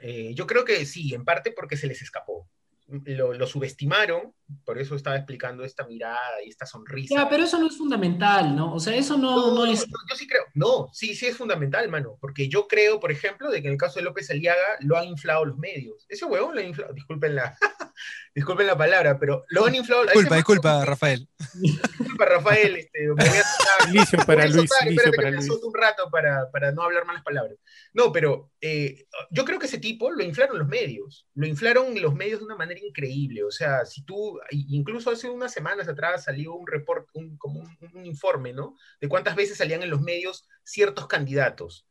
[0.00, 2.48] Eh, yo creo que sí, en parte porque se les escapó
[2.88, 4.32] lo, subestimaron,
[4.64, 7.14] por eso estaba explicando esta mirada y esta sonrisa.
[7.14, 8.74] Ya, pero eso no es fundamental, ¿no?
[8.74, 9.84] O sea, eso no, no, es...
[9.86, 13.60] yo sí creo, no, sí, sí es fundamental, mano, porque yo creo, por ejemplo, de
[13.60, 16.06] que en el caso de López Aliaga lo han inflado los medios.
[16.08, 17.56] Ese huevón lo han inflado, disculpen la,
[18.36, 20.02] disculpen la palabra, pero lo han inflado...
[20.02, 21.26] Disculpa, disculpa, Rafael.
[21.54, 24.70] Disculpa, Rafael, este, me voy a para Luis,
[25.16, 25.48] para Luis.
[25.48, 27.56] un rato para, para, no hablar malas palabras.
[27.94, 32.14] No, pero eh, yo creo que ese tipo lo inflaron los medios, lo inflaron los
[32.14, 33.42] medios de una manera increíble.
[33.42, 38.04] O sea, si tú, incluso hace unas semanas atrás salió un report, un, como un,
[38.04, 38.76] informe, ¿no?
[39.00, 41.86] De cuántas veces salían en los medios ciertos candidatos.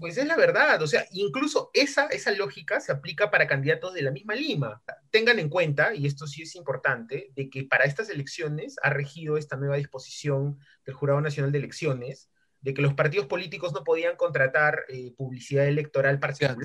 [0.00, 4.02] Pues es la verdad, o sea, incluso esa, esa lógica se aplica para candidatos de
[4.02, 4.82] la misma Lima.
[5.10, 9.36] Tengan en cuenta, y esto sí es importante, de que para estas elecciones ha regido
[9.36, 12.28] esta nueva disposición del Jurado Nacional de Elecciones,
[12.60, 16.56] de que los partidos políticos no podían contratar eh, publicidad electoral particular.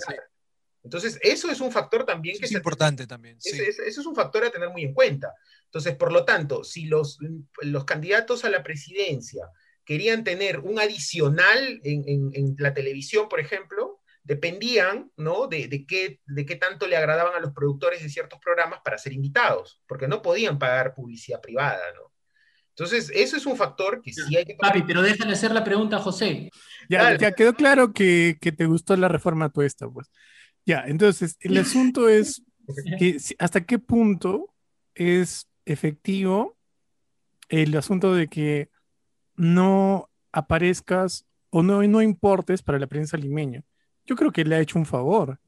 [0.84, 3.38] Entonces, eso es un factor también que es importante también.
[3.44, 5.36] eso es un factor a tener muy en cuenta.
[5.65, 7.20] Entonces, por lo tanto, si los,
[7.62, 9.46] los candidatos a la presidencia
[9.86, 15.48] querían tener un adicional en, la televisión, por ejemplo, dependían ¿no?
[15.48, 18.98] de, de, qué, de qué tanto le agradaban a los productores de ciertos programas para
[18.98, 22.12] ser invitados, porque no podían pagar publicidad privada, ¿no?
[22.70, 24.56] Entonces, eso es un factor que sí hay que...
[24.56, 26.50] Papi, pero déjale hacer la pregunta a José.
[26.89, 30.10] Ya, ya quedó claro que, que, te gustó la reforma tuesta, pues.
[30.65, 32.44] Ya, entonces, el asunto es
[32.98, 34.54] que hasta qué punto
[34.96, 36.58] es efectivo
[37.50, 38.70] el asunto de que
[39.41, 43.63] no aparezcas o no, no importes para la prensa limeña.
[44.06, 45.39] Yo creo que le ha hecho un favor,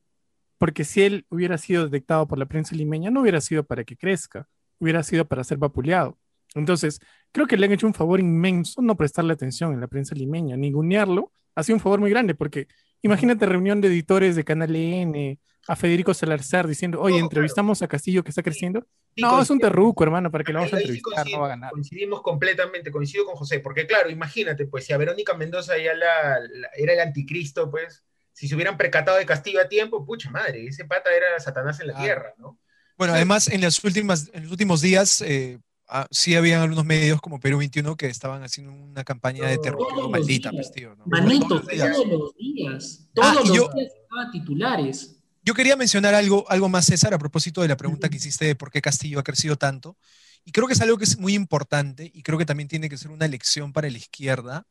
[0.57, 3.97] porque si él hubiera sido detectado por la prensa limeña, no hubiera sido para que
[3.97, 4.47] crezca,
[4.79, 6.17] hubiera sido para ser vapuleado.
[6.55, 6.99] Entonces,
[7.31, 10.57] creo que le han hecho un favor inmenso no prestarle atención en la prensa limeña,
[10.57, 12.67] ningunearlo, ha sido un favor muy grande, porque
[13.03, 17.87] Imagínate reunión de editores de Canal N, a Federico Salazar diciendo, oye, No, entrevistamos a
[17.87, 18.85] Castillo que está creciendo.
[19.15, 21.49] Sí, no, es un terruco, hermano, para que lo vamos a entrevistar, no va a
[21.49, 21.71] ganar.
[21.71, 26.39] Coincidimos completamente, coincido con José, porque claro, imagínate, pues si a Verónica Mendoza ya la,
[26.39, 30.65] la- era el anticristo, pues, si se hubieran percatado de Castillo a tiempo, pucha madre,
[30.65, 32.59] ese pata era Satanás en la tierra, ¿no?
[32.97, 33.17] Bueno, Sí.
[33.17, 37.39] además en las últimas, en los últimos días eh, ah, sí habían algunos medios como
[37.39, 40.67] Perú 21 que estaban haciendo una campaña de terror Todos los maldita, días.
[40.67, 41.05] pues, tío, ¿no?
[41.05, 41.91] Manito, Todos los días.
[41.95, 42.99] todos los días.
[43.05, 45.19] Ah, Todos los yo- días estaban titulares.
[45.45, 48.55] Yo quería mencionar algo, algo más, César, a propósito de la pregunta que hiciste de
[48.55, 49.97] por qué Castillo ha crecido tanto.
[50.45, 52.97] Y creo que es algo que es muy importante y creo que también tiene que
[52.97, 54.65] ser una lección para la izquierda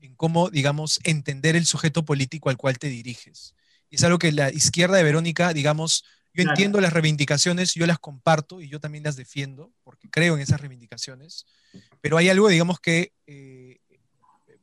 [0.00, 3.54] en cómo, digamos, entender el sujeto político al cual te diriges.
[3.90, 6.50] Y es algo que la izquierda de Verónica, digamos, yo Claro.
[6.52, 10.60] entiendo las reivindicaciones, yo las comparto y yo también las defiendo porque creo en esas
[10.60, 11.46] reivindicaciones,
[12.00, 13.78] pero hay algo, digamos, que eh,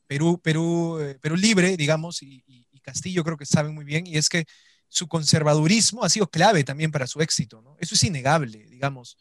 [0.08, 4.06] Perú, Perú, eh, Perú Libre, digamos, y, y- y Castillo creo que saben muy bien,
[4.06, 4.46] y es que
[4.96, 7.76] su conservadurismo ha sido clave también para su éxito, ¿no?
[7.80, 9.18] Eso es innegable, digamos.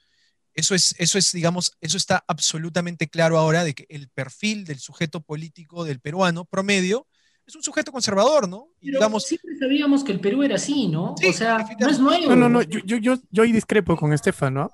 [0.54, 4.78] Eso es, eso es, digamos, eso está absolutamente claro ahora de que el perfil del
[4.78, 7.08] sujeto político del peruano promedio
[7.44, 8.68] es un sujeto conservador, ¿no?
[8.80, 11.16] Y Pero digamos, siempre sabíamos que el Perú era así, ¿no?
[11.18, 12.28] Sí, o sea, no es nuevo.
[12.28, 14.70] No, no, no, yo, yo, yo, yo ahí discrepo con Estefano.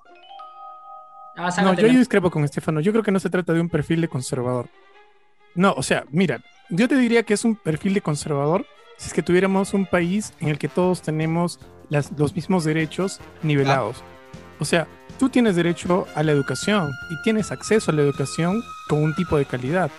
[1.34, 2.80] Ah, No, yo ahí discrepo con Estefano.
[2.80, 4.68] Yo creo que no se trata de un perfil de conservador.
[5.54, 8.66] No, o sea, mira, yo te diría que es un perfil de conservador
[9.00, 11.58] si es que tuviéramos un país en el que todos tenemos
[11.88, 14.02] las- los mismos derechos nivelados.
[14.58, 14.86] O sea,
[15.18, 19.36] tú tienes derecho a la educación y tienes acceso a la educación con un tipo
[19.38, 19.90] de calidad.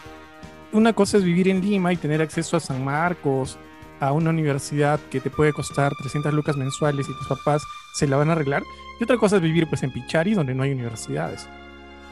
[0.71, 3.57] Una cosa es vivir en Lima y tener acceso a San Marcos,
[3.99, 7.61] a una universidad que te puede costar 300 lucas mensuales y tus papás
[7.93, 8.63] se la van a arreglar.
[8.99, 11.47] Y otra cosa es vivir pues en Pichari, donde no hay universidades.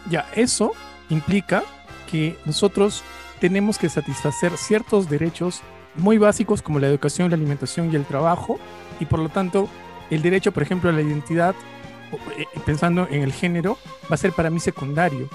[0.10, 0.74] Ya, eso
[1.10, 1.64] implica
[2.12, 3.04] que nosotros
[3.40, 5.62] tenemos que satisfacer ciertos derechos
[6.00, 8.60] muy básicos como la educación, la alimentación y el trabajo,
[9.00, 9.70] y por lo tanto
[10.10, 11.54] el derecho, por ejemplo, a la identidad,
[12.12, 13.78] o, eh, pensando en el género,
[14.12, 15.30] va a ser para mí secundario.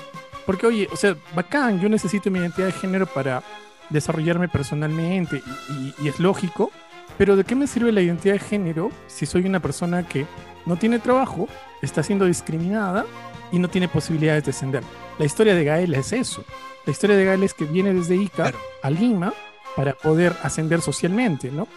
[0.46, 3.42] Porque, oye, o sea, bacán, yo necesito mi identidad de género para
[3.90, 6.70] desarrollarme personalmente, y, y- y es lógico,
[7.16, 10.26] pero ¿de qué me sirve la identidad de género si soy una persona que
[10.66, 11.48] no tiene trabajo,
[11.80, 13.04] está siendo discriminada
[13.52, 14.82] y no tiene posibilidades de ascender?
[15.18, 16.44] La historia de Gael es eso.
[16.86, 18.58] La historia de Gael es que viene desde Ica Claro.
[18.82, 19.32] a Lima
[19.76, 21.68] para poder ascender socialmente, ¿no?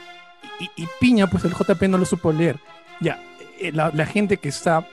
[0.59, 2.59] Y, y Piña, pues el JP no lo supo leer.
[2.99, 3.21] Ya,
[3.59, 4.87] eh, la, la gente que está,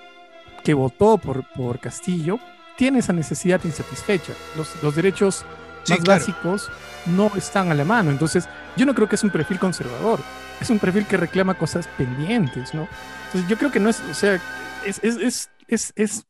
[0.62, 2.38] que votó por, por Castillo,
[2.76, 4.32] tiene esa necesidad insatisfecha.
[4.56, 5.44] Los, los derechos
[5.84, 6.20] Sí, más claro.
[6.20, 6.70] básicos
[7.06, 8.10] no están a la mano.
[8.10, 10.20] Entonces, yo no creo que es un perfil conservador.
[10.60, 12.88] Es un perfil que reclama cosas pendientes, ¿no?
[13.26, 14.40] Entonces, yo creo que no es, o sea,
[14.84, 16.26] es, es, es, es, es,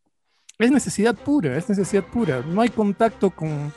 [0.58, 2.42] es necesidad pura, es necesidad pura.
[2.44, 3.72] No hay contacto con,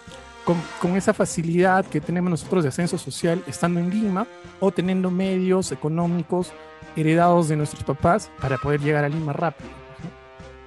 [0.48, 4.26] con, con esa facilidad que tenemos nosotros de ascenso social estando en Lima
[4.62, 6.54] o teniendo medios económicos
[6.96, 9.70] heredados de nuestros papás para poder llegar a Lima rápido.
[9.70, 10.10] ¿no?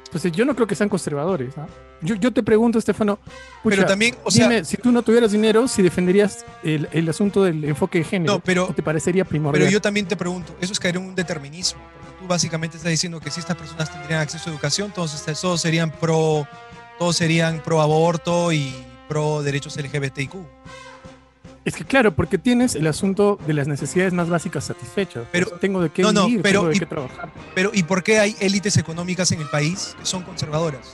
[0.04, 1.56] Entonces, yo no creo que sean conservadores.
[1.56, 1.66] ¿ah?
[2.02, 3.16] Yo, yo te pregunto, Estefano,
[3.62, 7.08] pucha, pero también, o sea, dime, si tú no tuvieras dinero, si defenderías el, el
[7.08, 9.62] asunto del enfoque de género, No, pero- ¿o te parecería primordial?
[9.62, 12.90] Pero yo también te pregunto, eso es caer en un determinismo, porque tú básicamente estás
[12.90, 16.46] diciendo que si estas personas tendrían acceso a educación, entonces todos serían pro,
[16.98, 18.74] todos serían pro aborto y
[19.10, 20.34] pro derechos LGBTIQ.
[21.64, 25.24] Es que claro, porque tienes el asunto de las necesidades más básicas satisfechas.
[25.32, 27.30] Pero- Pues, tengo de qué no, no, vivir, pero tengo de y- qué trabajar.
[27.54, 30.86] Pero ¿y por qué hay élites económicas en el país que son conservadoras?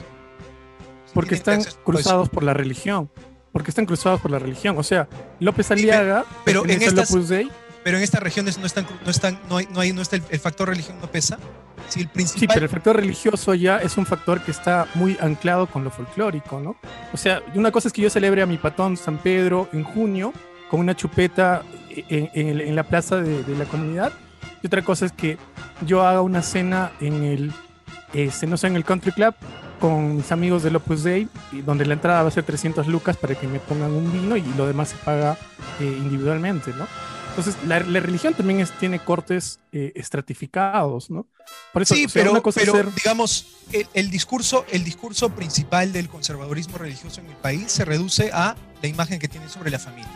[1.07, 1.76] Si Porque están eso.
[1.85, 3.09] cruzados por la religión.
[3.52, 4.76] Porque están cruzados por la religión.
[4.79, 7.48] O sea, López Aliaga, pero en estas- Opus Dei.
[7.85, 10.22] Pero en estas regiones no están, no están, no hay, no hay, no está el,
[10.31, 11.38] el factor religión no pesa.
[11.88, 15.66] Si el Sí, pero el factor religioso ya es un factor que está muy anclado
[15.66, 16.77] con lo folclórico, ¿no?
[17.12, 20.33] O sea, una cosa es que yo celebre a mi patón San Pedro en junio
[20.70, 24.12] con una chupeta en, en la plaza de, de la comunidad,
[24.62, 25.38] y otra cosa es que
[25.85, 27.53] yo haga una cena en el,
[28.12, 29.35] este, no sé, en el country club
[29.81, 31.29] con mis amigos del Opus Dei,
[31.64, 34.42] donde la entrada va a ser 300 lucas para que me pongan un vino y
[34.57, 35.37] lo demás se paga
[35.81, 36.87] eh, individualmente, ¿no?
[37.37, 41.27] Entonces, la, la religión también es- tiene cortes eh, estratificados, ¿no?
[41.72, 44.85] Por eso, sí, o sea, pero, una cosa pero ser- digamos, el, el discurso, el
[44.85, 49.49] discurso principal del conservadurismo religioso en el país se reduce a la imagen que tiene
[49.49, 50.11] sobre la familia.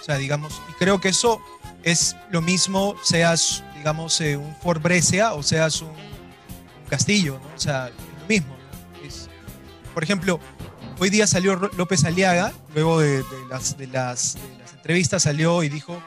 [0.00, 1.40] O sea, digamos, y creo que eso
[1.82, 7.54] es lo mismo, seas, digamos, eh, un Fort Brescia o seas un, un Castillo, ¿no?
[7.56, 8.54] O sea, es lo mismo.
[8.54, 9.06] ¿no?
[9.06, 9.28] Es-
[9.94, 10.38] por ejemplo,
[11.00, 15.62] hoy día salió López Aliaga, luego de, de las, de, las, de las entrevistas salió
[15.64, 16.00] y dijo,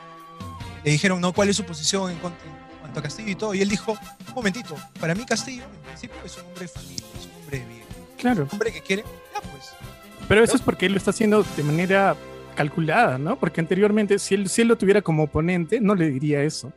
[0.84, 1.34] le dijeron, ¿no?
[1.34, 3.54] ¿Cuál es su posición en, cuanto- en cuanto a Castillo y todo?
[3.54, 7.06] Y él dijo, un momentito, para mí Castillo, en principio, es un hombre de familia,
[7.20, 7.82] es un hombre de bien.
[8.18, 9.04] Claro, Un hombre que quiere,
[9.34, 9.72] ya pues.
[10.28, 12.16] pero eso es porque él lo está haciendo de manera
[12.56, 13.38] calculada, ¿no?
[13.38, 16.72] Porque anteriormente, si él, si él lo tuviera como oponente, no le diría eso.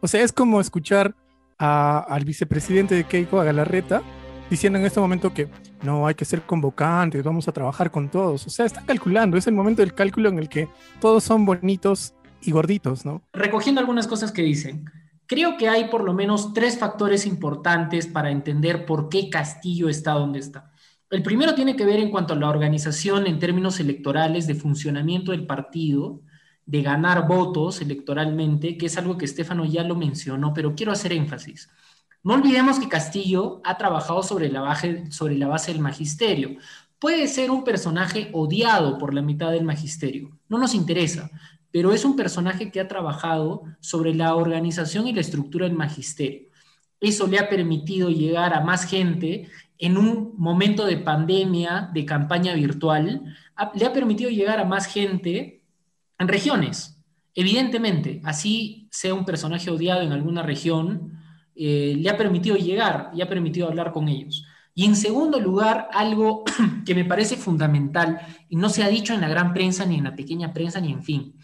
[0.00, 1.14] O sea, es como escuchar
[1.58, 4.02] al vicepresidente de Keiko, a Galarreta,
[4.50, 5.48] diciendo en este momento que
[5.82, 8.46] no hay que ser convocantes, vamos a trabajar con todos.
[8.46, 10.68] O sea, está calculando, es el momento del cálculo en el que
[11.00, 12.14] todos son bonitos
[12.46, 13.22] y gorditos, ¿no?
[13.32, 14.90] Recogiendo algunas cosas que dicen,
[15.26, 20.12] creo que hay por lo menos tres factores importantes para entender por qué Castillo está
[20.12, 20.72] donde está.
[21.10, 25.30] El primero tiene que ver en cuanto a la organización en términos electorales de funcionamiento
[25.32, 26.22] del partido,
[26.64, 31.12] de ganar votos electoralmente, que es algo que Estefano ya lo mencionó, pero quiero hacer
[31.12, 31.70] énfasis.
[32.24, 36.56] No olvidemos que Castillo ha trabajado sobre la, base, sobre la base del magisterio.
[36.98, 41.30] Puede ser un personaje odiado por la mitad del magisterio, no nos interesa,
[41.76, 46.48] pero es un personaje que ha trabajado sobre la organización y la estructura del magisterio.
[46.98, 52.54] Eso le ha permitido llegar a más gente en un momento de pandemia, de campaña
[52.54, 53.36] virtual,
[53.74, 55.60] le ha permitido llegar a más gente
[56.18, 56.98] en regiones.
[57.34, 61.20] Evidentemente, así sea un personaje odiado en alguna región,
[61.54, 64.46] eh, le ha permitido llegar y ha permitido hablar con ellos.
[64.74, 66.42] Y en segundo lugar, algo
[66.86, 68.18] que me parece fundamental
[68.48, 70.90] y no se ha dicho en la gran prensa, ni en la pequeña prensa, ni
[70.90, 71.35] en fin.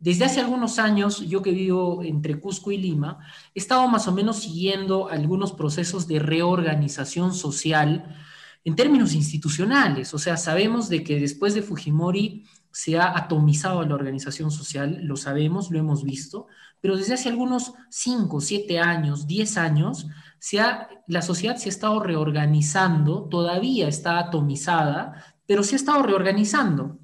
[0.00, 3.18] Desde hace algunos años, yo que vivo entre Cusco y Lima,
[3.52, 8.16] he estado más o menos siguiendo algunos procesos de reorganización social
[8.64, 10.14] en términos institucionales.
[10.14, 15.16] O sea, sabemos de que después de Fujimori se ha atomizado la organización social, lo
[15.16, 16.46] sabemos, lo hemos visto,
[16.80, 20.06] pero desde hace algunos 5, 7 años, 10 años,
[20.38, 20.60] se
[21.08, 26.98] la sociedad se ha estado reorganizando, todavía está atomizada, pero se ha estado reorganizando.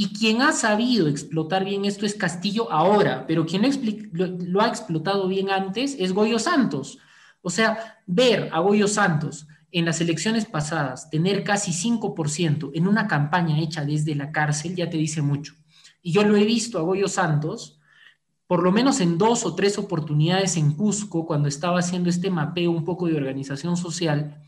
[0.00, 3.70] Y quien ha sabido explotar bien esto es Castillo ahora, pero quien
[4.12, 6.96] lo, ha explotado bien antes es Goyo Santos.
[7.42, 13.08] O sea, ver a Goyo Santos en las elecciones pasadas tener casi 5% en una
[13.08, 15.52] campaña hecha desde la cárcel ya te dice mucho.
[16.00, 17.78] Y yo lo he visto a Goyo Santos
[18.46, 22.70] por lo menos en dos o tres oportunidades en Cusco, cuando estaba haciendo este mapeo
[22.70, 24.42] un poco de organización social,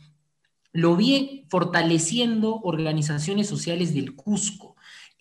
[0.73, 4.72] lo vi fortaleciendo organizaciones sociales del Cusco,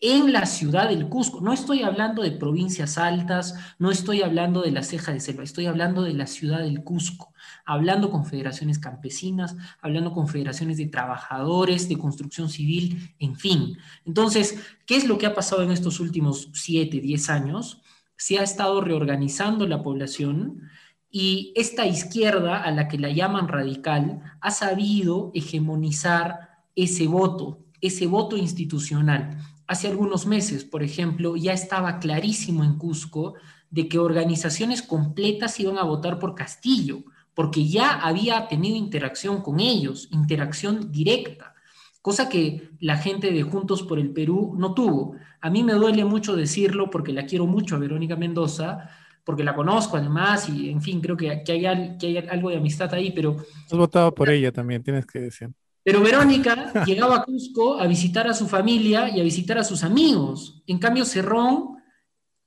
[0.01, 1.39] en la ciudad del Cusco.
[1.39, 5.67] No estoy hablando de provincias altas, no estoy hablando de la ceja de selva, estoy
[5.67, 7.33] hablando de la ciudad del Cusco,
[7.65, 13.77] hablando con federaciones campesinas, hablando con federaciones de trabajadores, de construcción civil, en fin.
[14.05, 17.81] Entonces, ¿qué es lo que ha pasado en estos últimos siete, diez años?
[18.21, 20.69] se ha estado reorganizando la población
[21.09, 28.05] y esta izquierda, a la que la llaman radical, ha sabido hegemonizar ese voto, ese
[28.05, 29.39] voto institucional.
[29.67, 33.35] Hace algunos meses, por ejemplo, ya estaba clarísimo en Cusco
[33.69, 37.03] de que organizaciones completas iban a votar por Castillo,
[37.33, 41.55] porque ya había tenido interacción con ellos, interacción directa,
[42.01, 45.15] cosa que la gente de Juntos por el Perú no tuvo.
[45.39, 48.89] A mí me duele mucho decirlo porque la quiero mucho a Verónica Mendoza,
[49.23, 52.57] porque la conozco además y en fin, creo que, que, hay, que hay algo de
[52.57, 53.37] amistad ahí, pero...
[53.65, 55.49] Has votado por ella también, tienes que decir.
[55.83, 59.83] Pero Verónica llegaba a Cusco a visitar a su familia y a visitar a sus
[59.83, 60.61] amigos.
[60.67, 61.81] En cambio, Cerrón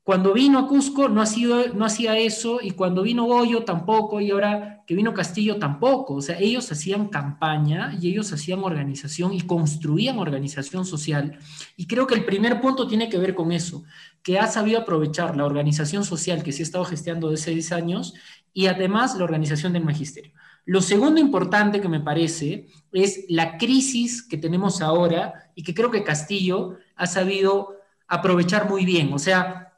[0.04, 4.20] cuando vino a Cusco no, ha sido, no hacía eso y cuando vino Goyo tampoco
[4.20, 6.16] y ahora que vino Castillo tampoco.
[6.16, 11.38] O sea, ellos hacían campaña y ellos hacían organización y construían organización social.
[11.78, 13.82] Y creo que el primer punto tiene que ver con eso,
[14.22, 18.12] que ha sabido aprovechar la organización social que se ha estado gestando desde seis años
[18.52, 20.34] y además la organización del magisterio.
[20.66, 25.90] Lo segundo importante que me parece es la crisis que tenemos ahora y que creo
[25.90, 27.76] que Castillo ha sabido
[28.08, 29.12] aprovechar muy bien.
[29.12, 29.74] O sea,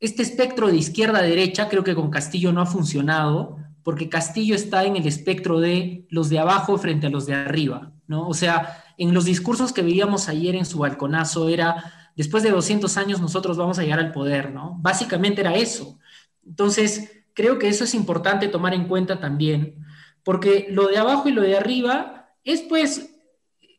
[0.00, 4.54] este espectro de izquierda a derecha creo que con Castillo no ha funcionado, porque Castillo
[4.54, 8.28] está en el espectro de los de abajo frente a los de arriba, ¿no?
[8.28, 12.96] O sea, en los discursos que veíamos ayer en su balconazo era, después de 200
[12.96, 14.76] años nosotros vamos a llegar al poder, ¿no?
[14.80, 15.98] Básicamente era eso.
[16.46, 19.81] Entonces, creo que eso es importante tomar en cuenta también,
[20.24, 23.12] porque lo de abajo y lo de arriba es pues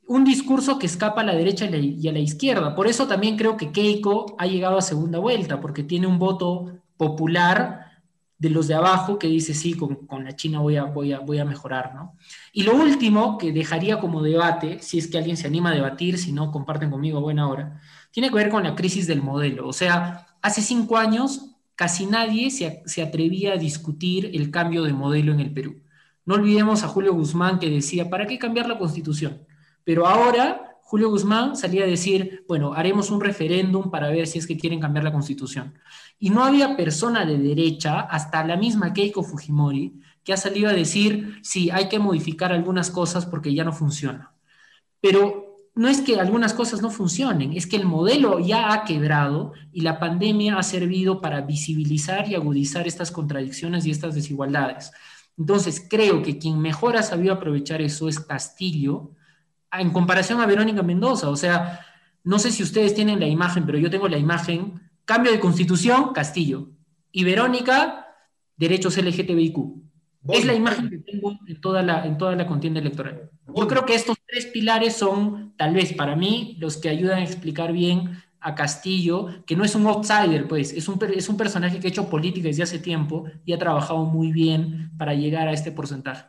[0.07, 2.75] un discurso que escapa a la derecha y a la izquierda.
[2.75, 6.81] Por eso también creo que Keiko ha llegado a segunda vuelta, porque tiene un voto
[6.97, 7.83] popular
[8.37, 12.17] de los de abajo que dice, sí, con, la China voy a, mejorar, ¿no?
[12.51, 16.17] Y lo último que dejaría como debate, si es que alguien se anima a debatir,
[16.17, 17.79] si no, comparten conmigo buena hora,
[18.11, 19.67] tiene que ver con la crisis del modelo.
[19.67, 25.31] O sea, hace cinco años casi nadie se atrevía a discutir el cambio de modelo
[25.31, 25.82] en el Perú.
[26.25, 29.45] No olvidemos a Julio Guzmán que decía, ¿para qué cambiar la constitución?
[29.83, 34.45] Pero ahora Julio Guzmán salía a decir, bueno, haremos un referéndum para ver si es
[34.45, 35.73] que quieren cambiar la constitución.
[36.19, 39.93] Y no había persona de derecha, hasta la misma Keiko Fujimori,
[40.23, 44.33] que ha salido a decir, sí, hay que modificar algunas cosas porque ya no funciona.
[45.01, 49.53] Pero no es que algunas cosas no funcionen, es que el modelo ya ha quebrado
[49.71, 54.91] y la pandemia ha servido para visibilizar y agudizar estas contradicciones y estas desigualdades.
[55.37, 59.11] Entonces, creo que quien mejor ha sabido aprovechar eso es Castillo,
[59.71, 61.29] en comparación a Verónica Mendoza.
[61.29, 61.79] O sea,
[62.23, 64.79] no sé si ustedes tienen la imagen, pero yo tengo la imagen.
[65.05, 66.69] Cambio de constitución, Castillo.
[67.11, 68.07] Y Verónica,
[68.55, 69.57] derechos LGTBIQ.
[70.29, 73.29] Es la imagen que tengo en toda la, en toda la contienda electoral.
[73.53, 77.23] Yo creo que estos tres pilares son, tal vez para mí, los que ayudan a
[77.23, 81.79] explicar bien a Castillo, que no es un outsider, pues, es un, es un personaje
[81.79, 85.53] que ha hecho política desde hace tiempo y ha trabajado muy bien para llegar a
[85.53, 86.25] este porcentaje.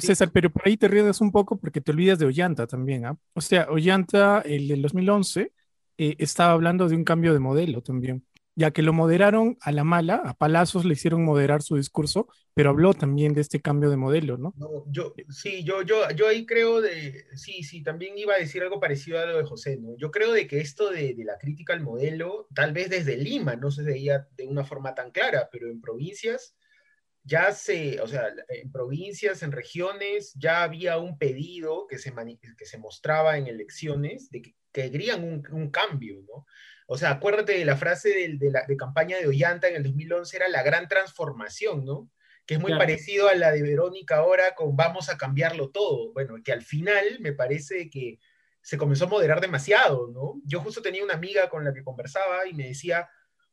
[0.00, 3.16] César, pero por ahí te ríes un poco porque te olvidas de Ollanta también, ¿ah?
[3.34, 5.52] O sea, Ollanta, el del 2011,
[5.98, 8.25] eh, estaba hablando de un cambio de modelo también
[8.56, 12.70] ya que lo moderaron a la mala, a palazos le hicieron moderar su discurso, pero
[12.70, 14.54] habló también de este cambio de modelo, ¿no?
[14.88, 18.80] yo, sí, yo, yo, yo ahí creo de, sí, sí, también iba a decir algo
[18.80, 19.94] parecido a lo de José, ¿no?
[19.98, 23.56] Yo creo de que esto de, de la crítica al modelo, tal vez desde Lima
[23.56, 26.56] no se veía de una forma tan clara, pero en provincias
[27.26, 32.14] ya se, o sea, en provincias, en regiones, ya había un pedido que se,
[32.56, 36.46] que se mostraba en elecciones de que querían un, un cambio, ¿no?
[36.86, 40.36] O sea, acuérdate de la frase de, la de campaña de Ollanta en el 2011,
[40.36, 42.10] era la gran transformación, ¿no?
[42.46, 46.12] Que es muy parecido a la de Verónica ahora con vamos a cambiarlo todo.
[46.12, 48.20] Bueno, que al final me parece que
[48.62, 50.40] se comenzó a moderar demasiado, ¿no?
[50.44, 53.08] Yo justo tenía una amiga con la que conversaba y me decía,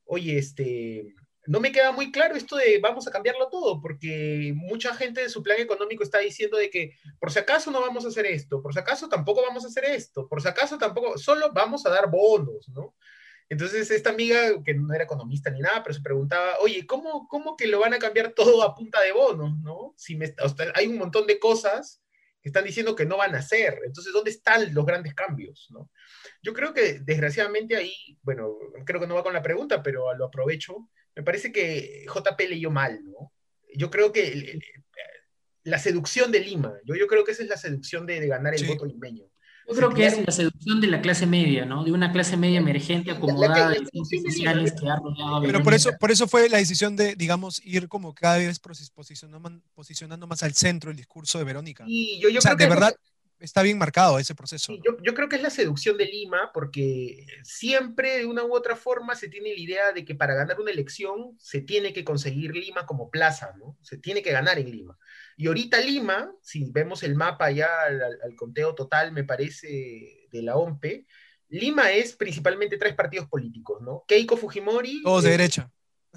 [0.05, 1.15] oye, este,
[1.45, 5.29] no me queda muy claro esto de vamos a cambiarlo todo, porque mucha gente de
[5.29, 8.61] su plan económico está diciendo de que por si acaso no vamos a hacer esto,
[8.61, 11.89] por si acaso tampoco vamos a hacer esto, por si acaso tampoco, solo vamos a
[11.89, 12.95] dar bonos, ¿no?
[13.49, 17.55] Entonces, esta amiga, que no era economista ni nada, pero se preguntaba, oye, ¿cómo, cómo
[17.55, 19.93] que lo van a cambiar todo a punta de bonos, no?
[19.97, 20.33] Si me,
[20.75, 22.01] hay un montón de cosas
[22.41, 23.79] que están diciendo que no van a hacer.
[23.85, 25.89] Entonces, ¿dónde están los grandes cambios, no?
[26.41, 30.25] Yo creo que, desgraciadamente, ahí, bueno, creo que no va con la pregunta, pero lo
[30.25, 30.89] aprovecho.
[31.15, 33.31] Me parece que JP leyó mal, ¿no?
[33.75, 34.59] Yo creo que
[35.63, 38.67] la seducción de Lima, yo, yo creo que esa es la seducción de, ganar el
[38.67, 39.25] voto limeño.
[39.67, 41.83] Yo creo que es la seducción de la clase media, ¿no?
[41.83, 43.85] De una clase media emergente, acomodada, de
[44.21, 47.87] sociales que ha rodeado Pero por eso, por eso fue la decisión de, digamos, ir
[47.87, 51.85] como cada vez posicionando, posicionando más al centro el discurso de Verónica.
[51.87, 52.93] Y yo, yo o sea, de verdad
[53.43, 54.73] está bien marcado ese proceso.
[54.83, 58.75] yo, yo, creo que es la seducción de Lima, porque siempre de una u otra
[58.75, 62.55] forma se tiene la idea de que para ganar una elección se tiene que conseguir
[62.55, 63.77] Lima como plaza, ¿no?
[63.81, 64.97] Se tiene que ganar en Lima.
[65.35, 70.55] Y ahorita Lima, si vemos el mapa ya al, conteo total, me parece, de la
[70.55, 71.05] OMPE,
[71.49, 74.05] Lima es principalmente tres partidos políticos, ¿no?
[74.07, 75.03] Keiko Fujimori.
[75.03, 75.71] Todos de eh, derecha.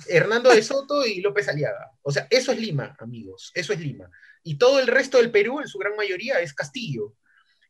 [0.09, 1.91] Hernando de Soto y López Aliaga.
[2.03, 4.11] O sea, eso es Lima, amigos, eso es Lima.
[4.47, 7.15] Y todo el resto del Perú, en su gran mayoría, es Castillo.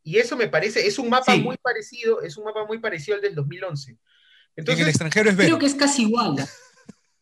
[0.05, 3.23] Y eso me parece, es un mapa muy parecido, es un mapa muy parecido al
[3.23, 3.97] del 2011.
[4.57, 6.37] Entonces, en el extranjero es Creo que es casi igual.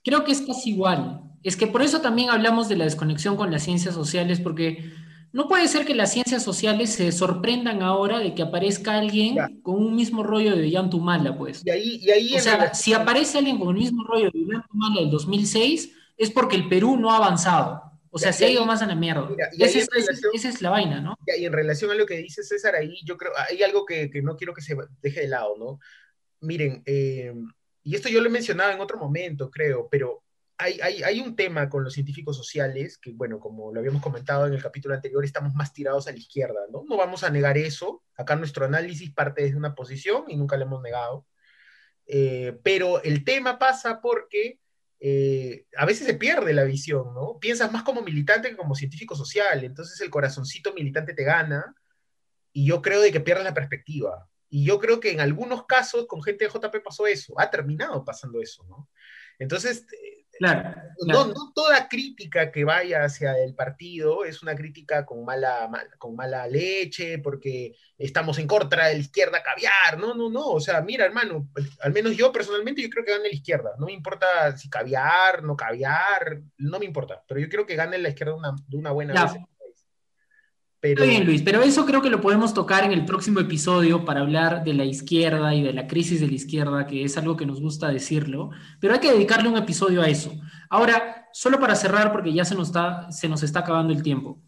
[0.02, 1.20] Creo que es casi igual.
[1.44, 4.92] Es que por eso también hablamos de la desconexión con las ciencias sociales, porque
[5.32, 9.76] no puede ser que las ciencias sociales se sorprendan ahora de que aparezca alguien con
[9.76, 11.62] un mismo rollo de Yantumala, pues.
[11.64, 15.00] Y ahí, y ahí o sea, si aparece alguien con el mismo rollo de Yantumala
[15.00, 17.93] del 2006, es porque el Perú no ha avanzado.
[18.14, 19.28] O sea, se ha ido más a la mierda.
[19.58, 19.80] esa,
[20.48, 21.18] es, la vaina, ¿no?
[21.36, 24.22] Y en relación a lo que dice César ahí, yo creo, hay algo que, que
[24.22, 25.80] no quiero que se deje de lado, ¿no?
[26.40, 27.34] Miren, eh,
[27.82, 30.22] y esto yo lo he mencionado en otro momento, creo, pero
[30.56, 34.62] hay, un tema con los científicos sociales, que bueno, como lo habíamos comentado en el
[34.62, 36.84] capítulo anterior, estamos más tirados a la izquierda, ¿no?
[36.88, 38.04] No vamos a negar eso.
[38.16, 41.26] Acá nuestro análisis parte desde una posición y nunca lo hemos negado.
[42.06, 44.60] Eh, pero el tema pasa porque
[45.06, 47.38] eh, a veces se pierde la visión, ¿no?
[47.38, 51.74] Piensas más como militante que como científico social, entonces el corazoncito militante te gana
[52.54, 54.30] y yo creo de que pierdes la perspectiva.
[54.48, 58.02] Y yo creo que en algunos casos con gente de JP pasó eso, ha terminado
[58.02, 58.88] pasando eso, ¿no?
[59.38, 59.84] Entonces,
[60.38, 60.74] Claro,
[61.06, 66.46] No, toda crítica que vaya hacia el partido es una crítica con mala, con mala
[66.46, 69.98] leche, porque estamos en contra de la izquierda caviar.
[69.98, 70.46] No, no, no.
[70.46, 71.48] O sea, mira, hermano,
[71.80, 73.74] al menos yo personalmente yo creo que gane la izquierda.
[73.78, 77.22] No me importa si caviar, no caviar, no me importa.
[77.26, 78.34] Pero yo creo que gane la izquierda
[78.66, 79.42] de una buena vez.
[80.84, 81.02] Pero...
[81.02, 84.64] bien, Luis, pero eso creo que lo podemos tocar en el próximo episodio para hablar
[84.64, 87.58] de la izquierda y de la crisis de la izquierda, que es algo que nos
[87.62, 90.34] gusta decirlo, pero hay que dedicarle un episodio a eso.
[90.68, 94.42] Ahora, solo para cerrar, porque ya se nos está, se nos está acabando el tiempo.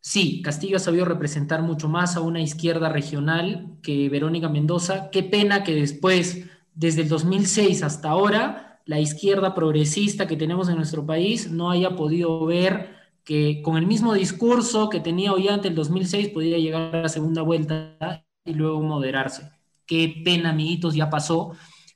[0.00, 5.10] Sí, Castillo ha sabido representar mucho más a una izquierda regional que Verónica Mendoza.
[5.10, 10.76] Qué pena que después, desde el 2006 hasta ahora, la izquierda progresista que tenemos en
[10.76, 12.93] nuestro país no haya podido ver
[13.24, 17.42] que con el mismo discurso que tenía Ollanta el 2006 podía llegar a la segunda
[17.42, 19.50] vuelta y luego moderarse.
[19.86, 21.52] Qué pena, amiguitos, ya pasó.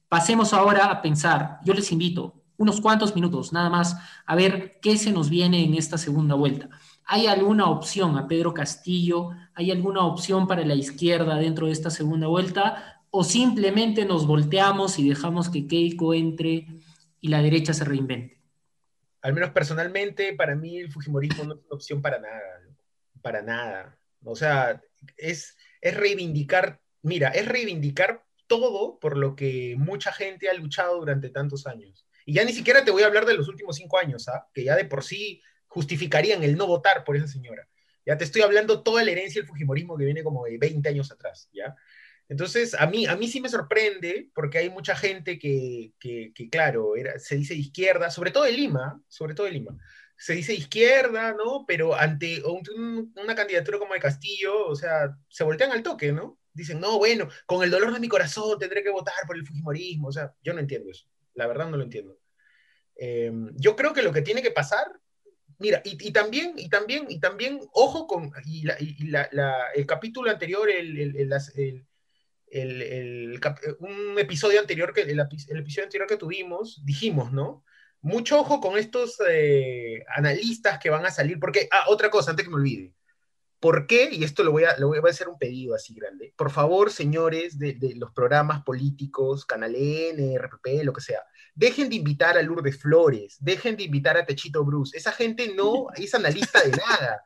[0.08, 1.58] Pasemos ahora a pensar.
[1.64, 5.74] Yo les invito unos cuantos minutos, nada más, a ver qué se nos viene en
[5.74, 6.68] esta segunda vuelta.
[7.04, 9.30] ¿Hay alguna opción a Pedro Castillo?
[9.54, 13.02] ¿Hay alguna opción para la izquierda dentro de esta segunda vuelta?
[13.10, 16.66] ¿O simplemente nos volteamos y dejamos que Keiko entre
[17.20, 18.37] y la derecha se reinvente?
[19.22, 22.62] Al menos personalmente, para mí el Fujimorismo no es una opción para nada,
[23.20, 23.98] para nada.
[24.24, 24.80] O sea,
[25.16, 31.30] es, es reivindicar, mira, es reivindicar todo por lo que mucha gente ha luchado durante
[31.30, 32.06] tantos años.
[32.24, 34.46] Y ya ni siquiera te voy a hablar de los últimos cinco años, ¿ah?
[34.52, 37.68] que ya de por sí justificarían el no votar por esa señora.
[38.04, 41.12] Ya te estoy hablando toda la herencia del Fujimorismo que viene como de 20 años
[41.12, 41.76] atrás, ¿ya?
[42.28, 46.94] Entonces, a mí, a mí sí me sorprende porque hay mucha gente que, que, claro,
[46.96, 49.78] era, se dice izquierda, sobre todo de Lima, sobre todo de Lima,
[50.16, 51.64] se dice izquierda, ¿no?
[51.66, 52.42] Pero ante
[53.16, 56.38] una candidatura como de Castillo, o sea, se voltean al toque, ¿no?
[56.52, 60.08] Dicen, no, bueno, con el dolor de mi corazón tendré que votar por el Fujimorismo,
[60.08, 62.18] o sea, yo no entiendo eso, la verdad no lo entiendo.
[62.96, 65.00] Eh, yo creo que lo que tiene que pasar
[65.60, 71.32] Mira, y, también, y también, y también, ojo con y el capítulo anterior, el,
[73.78, 77.64] un episodio anterior que el, episodio anterior que tuvimos, dijimos, ¿no?
[78.00, 82.44] Mucho ojo con estos eh, analistas que van a salir, porque, ah, otra cosa, antes
[82.44, 82.94] que me olvide.
[83.60, 84.08] ¿Por qué?
[84.12, 86.32] Y esto lo voy a, lo voy a hacer un pedido así grande.
[86.36, 91.24] Por favor, señores de, de los programas políticos, Canal N, RPP, lo que sea,
[91.56, 94.96] dejen de invitar a Lourdes Flores, dejen de invitar a Techito Bruce.
[94.96, 97.24] Esa gente no es analista de nada.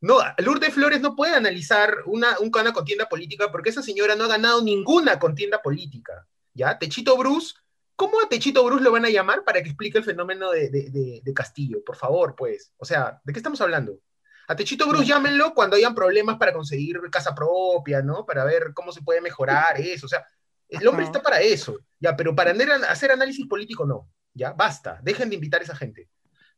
[0.00, 4.28] No, Lourdes Flores no puede analizar una, una contienda política porque esa señora no ha
[4.28, 6.26] ganado ninguna contienda política.
[6.54, 6.78] ¿Ya?
[6.78, 7.54] Techito Bruce,
[7.96, 11.34] ¿cómo a Techito Bruce lo van a llamar para que explique el fenómeno de, de,
[11.34, 11.84] Castillo?
[11.84, 12.72] Por favor, pues.
[12.78, 14.00] O sea, ¿de qué estamos hablando?
[14.48, 18.26] A Techito Bruce llámenlo cuando hayan problemas para conseguir casa propia, ¿no?
[18.26, 20.06] Para ver cómo se puede mejorar eso.
[20.06, 20.26] O sea,
[20.70, 22.52] el hombre está para eso, ya, pero para
[22.88, 26.08] hacer análisis político no, ya, basta, dejen de invitar a esa gente,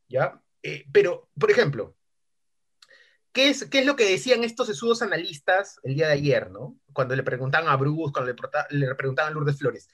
[0.07, 0.39] ya.
[0.61, 1.95] Eh, pero, por ejemplo,
[3.33, 6.79] ¿qué es, ¿qué es lo que decían estos sesudos analistas el día de ayer, no?
[6.93, 8.33] Cuando le preguntaban a Bruce, cuando
[8.69, 9.89] le, preguntaban a Lourdes Flores.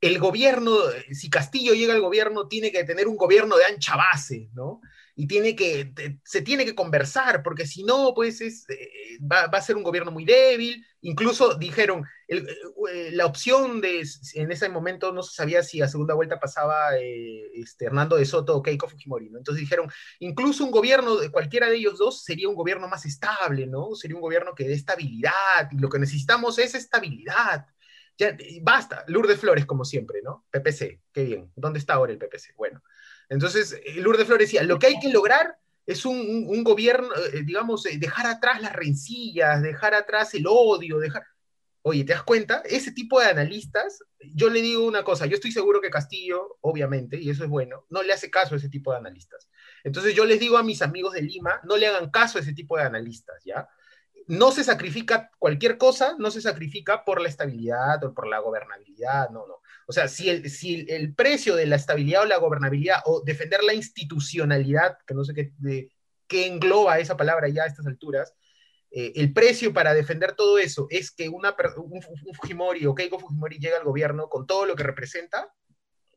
[0.00, 0.76] El gobierno,
[1.12, 4.80] si Castillo llega al gobierno, tiene que tener un gobierno de ancha base, ¿no?
[5.18, 8.66] y tiene que, se tiene que conversar, porque si no, pues es,
[9.20, 10.84] va, a ser un gobierno muy débil.
[11.02, 12.44] Incluso dijeron, eh,
[13.12, 17.50] la opción de, en ese momento no se sabía si a segunda vuelta pasaba eh,
[17.54, 19.38] este, Hernando de Soto o Keiko Fujimori, ¿no?
[19.38, 19.90] Entonces dijeron,
[20.20, 23.94] incluso un gobierno de cualquiera de ellos dos sería un gobierno más estable, ¿no?
[23.94, 27.66] Sería un gobierno que dé estabilidad, y lo que necesitamos es estabilidad.
[28.18, 30.46] Ya, basta, Lourdes Flores como siempre, ¿no?
[30.50, 31.52] PPC, qué bien.
[31.54, 32.54] ¿Dónde está ahora el PPC?
[32.56, 32.82] Bueno.
[33.28, 37.86] Entonces, eh, Lourdes Flores decía, lo que hay que lograr es un, gobierno, eh, digamos,
[37.86, 41.24] eh, dejar atrás las rencillas, dejar atrás el odio, dejar...
[41.82, 42.62] Oye, ¿te das cuenta?
[42.64, 44.02] Ese tipo de analistas,
[44.34, 47.86] yo le digo una cosa, yo estoy seguro que Castillo, obviamente, y eso es bueno,
[47.90, 49.48] no le hace caso a ese tipo de analistas.
[49.84, 52.54] Entonces yo les digo a mis amigos de Lima, no le hagan caso a ese
[52.54, 53.68] tipo de analistas, ¿ya?
[54.26, 59.30] No se sacrifica cualquier cosa, no se sacrifica por la estabilidad o por la gobernabilidad,
[59.30, 59.60] no, no.
[59.86, 63.62] O sea, si el, si el precio de la estabilidad o la gobernabilidad o defender
[63.62, 65.92] la institucionalidad, que no sé qué, de,
[66.26, 68.34] qué engloba esa palabra ya a estas alturas,
[68.90, 72.02] eh, el precio para defender todo eso es que una, un,
[72.34, 75.52] Fujimori o Keiko Fujimori llegue al gobierno con todo lo que representa,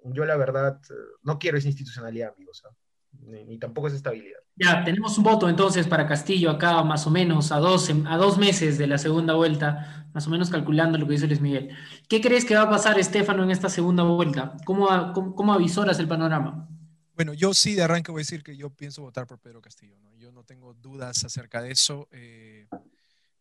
[0.04, 0.94] yo la verdad eh,
[1.24, 2.64] no quiero esa institucionalidad, amigos.
[2.66, 2.74] ¿ah?
[3.22, 4.40] ni, tampoco es estabilidad.
[4.62, 8.38] Ya, tenemos un voto entonces para Castillo acá, más o menos, a dos, a dos
[8.38, 11.70] meses de la segunda vuelta, más o menos calculando lo que dice Luis Miguel.
[12.10, 14.58] ¿Qué crees que va a pasar, Estefano, en esta segunda vuelta?
[14.66, 16.68] ¿Cómo, cómo, avisoras el panorama?
[17.16, 19.98] Bueno, yo sí de arranque voy a decir que yo pienso votar por Pedro Castillo.
[20.02, 20.14] ¿no?
[20.18, 22.10] Yo no tengo dudas acerca de eso.
[22.12, 22.68] Eh,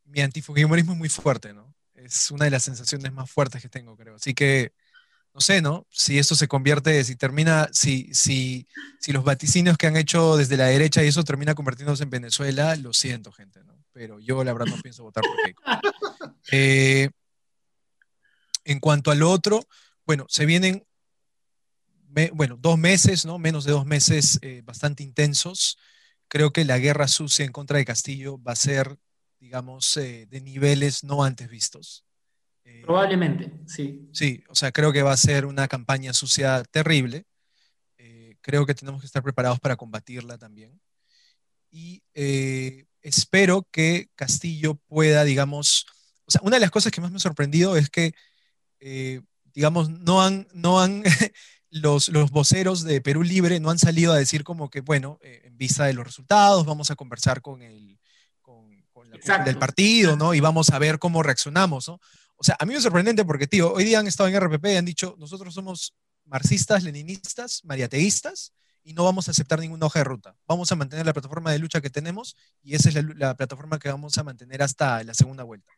[0.04, 1.74] mi antifujimorismo es muy fuerte, ¿no?
[1.94, 4.14] Es una de las sensaciones más fuertes que tengo, creo.
[4.14, 4.72] Así que
[5.38, 5.86] no sé, ¿no?
[5.88, 8.66] Si esto se convierte, si termina, si, si,
[8.98, 12.74] si los vaticinios que han hecho desde la derecha y eso termina convirtiéndose en Venezuela,
[12.74, 13.80] lo siento, gente, ¿no?
[13.92, 15.62] Pero yo la verdad no pienso votar por Keiko.
[16.50, 17.10] Eh,
[18.64, 19.60] en cuanto al otro,
[20.06, 20.84] bueno, se vienen,
[22.32, 23.38] bueno, dos meses, ¿no?
[23.38, 25.78] Menos de dos meses eh, bastante intensos.
[26.26, 28.98] Creo que la guerra sucia en contra de Castillo va a ser,
[29.38, 32.07] digamos, eh, de niveles no antes vistos.
[32.68, 34.08] Eh, Probablemente, sí.
[34.12, 37.24] Sí, o sea, creo que va a ser una campaña sucia terrible.
[37.96, 40.78] Eh, creo que tenemos que estar preparados para combatirla también.
[41.70, 45.86] Y eh, espero que Castillo pueda, digamos,
[46.26, 48.12] o sea, una de las cosas que más me ha sorprendido es que,
[49.54, 51.02] digamos, no han, no han
[51.70, 55.56] los, los voceros de Perú Libre no han salido a decir como que, bueno, en
[55.56, 57.98] vista de los resultados, vamos a conversar con el,
[59.44, 60.34] del partido, ¿no?
[60.34, 62.00] Y vamos a ver cómo reaccionamos, ¿no?
[62.38, 64.64] O sea, a mí me es sorprendente porque, tío, hoy día han estado en RPP
[64.66, 68.52] y han dicho, nosotros somos marxistas, leninistas, mariateístas,
[68.84, 70.34] y no vamos a aceptar ninguna hoja de ruta.
[70.46, 73.90] Vamos a mantener la plataforma de lucha que tenemos y esa es la, plataforma que
[73.90, 75.72] vamos a mantener hasta la segunda vuelta.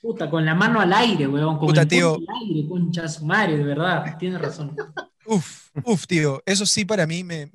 [0.00, 1.58] Puta, con la mano al aire, weón.
[1.58, 2.14] Con el tío.
[2.14, 4.16] al aire, concha su madre, de verdad.
[4.18, 4.76] Tienes razón.
[5.26, 6.42] Uf, uf, tío.
[6.46, 7.50] Eso sí para mí me,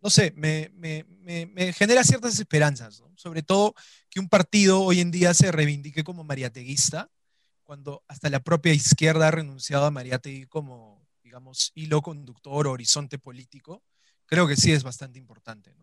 [0.00, 3.74] no sé, me, genera ciertas esperanzas, sobre todo
[4.16, 7.10] que un partido hoy en día se reivindique como mariateguista,
[7.64, 13.18] cuando hasta la propia izquierda ha renunciado a Mariategui como, digamos, hilo conductor o horizonte
[13.18, 13.82] político,
[14.24, 15.74] creo que sí es bastante importante.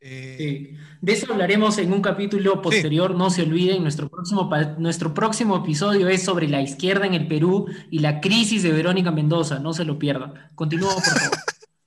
[0.00, 5.56] Eh, de eso hablaremos en un capítulo posterior, no se olviden, nuestro próximo, nuestro próximo
[5.56, 9.72] episodio es sobre la izquierda en el Perú y la crisis de Verónica Mendoza, no
[9.72, 10.50] se lo pierdan.
[10.54, 11.38] Continúa, por favor.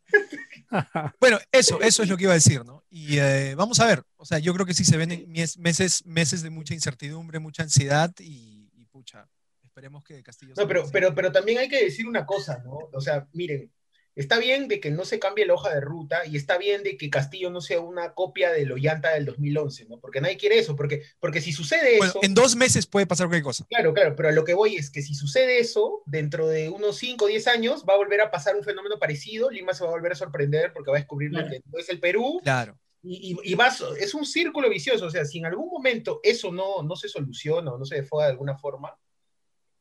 [1.19, 2.83] bueno, eso, eso es lo que iba a decir, ¿no?
[2.89, 5.25] Y eh, vamos a ver, o sea, yo creo que sí se ven
[5.57, 9.27] meses, meses de mucha incertidumbre, mucha ansiedad y, pucha,
[9.63, 10.53] esperemos que Castillo...
[10.57, 12.89] No, pero, pero, pero también hay que decir una cosa, ¿no?
[12.91, 13.71] O sea, miren,
[14.19, 16.97] Está bien de que no se cambie la hoja de ruta y está bien de
[16.97, 19.97] que Castillo no sea una copia de Loyanta del 2011, ¿no?
[20.01, 22.19] Porque nadie quiere eso, porque, porque si sucede eso...
[22.21, 23.65] En dos meses puede pasar cualquier cosa.
[23.69, 26.97] Claro, claro, pero a lo que voy es que si sucede eso, dentro de unos
[26.97, 29.89] 5 o 10 años va a volver a pasar un fenómeno parecido, Lima se va
[29.89, 32.41] a volver a sorprender porque va a descubrir lo que no es el Perú.
[32.43, 32.77] Claro.
[33.01, 36.83] Y, y, va, es un círculo vicioso, o sea, si en algún momento eso no,
[36.83, 38.93] no se soluciona o no se defoga de alguna forma,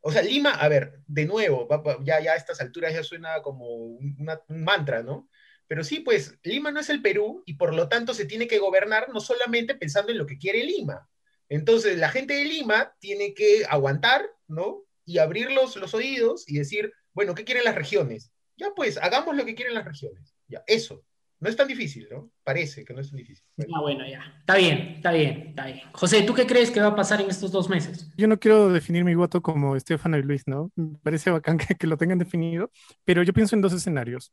[0.01, 1.69] o sea, Lima, a ver, de nuevo,
[2.03, 4.17] ya, ya a estas alturas ya suena como un,
[4.49, 5.29] mantra, ¿no?
[5.67, 8.59] Pero sí, pues Lima no es el Perú y por lo tanto se tiene que
[8.59, 11.09] gobernar no solamente pensando en lo que quiere Lima.
[11.49, 14.85] Entonces, la gente de Lima tiene que aguantar, ¿no?
[15.05, 18.33] Y abrir los, los oídos y decir, bueno, ¿qué quieren las regiones?
[18.57, 20.35] Ya pues, hagamos lo que quieren las regiones.
[20.47, 21.05] Ya, eso.
[21.41, 22.31] No es tan difícil, ¿no?
[22.43, 23.45] Parece que no es tan difícil.
[23.73, 24.37] Ah, bueno, ya.
[24.41, 25.81] Está bien, está bien, está bien.
[25.93, 28.11] José, ¿tú qué crees que va a pasar en estos dos meses?
[28.17, 30.73] Yo no quiero definir mi voto como Estefano y Luis, ¿no?
[30.75, 32.73] Me parece bacán que, que lo tengan definido,
[33.05, 34.33] pero yo pienso en dos escenarios.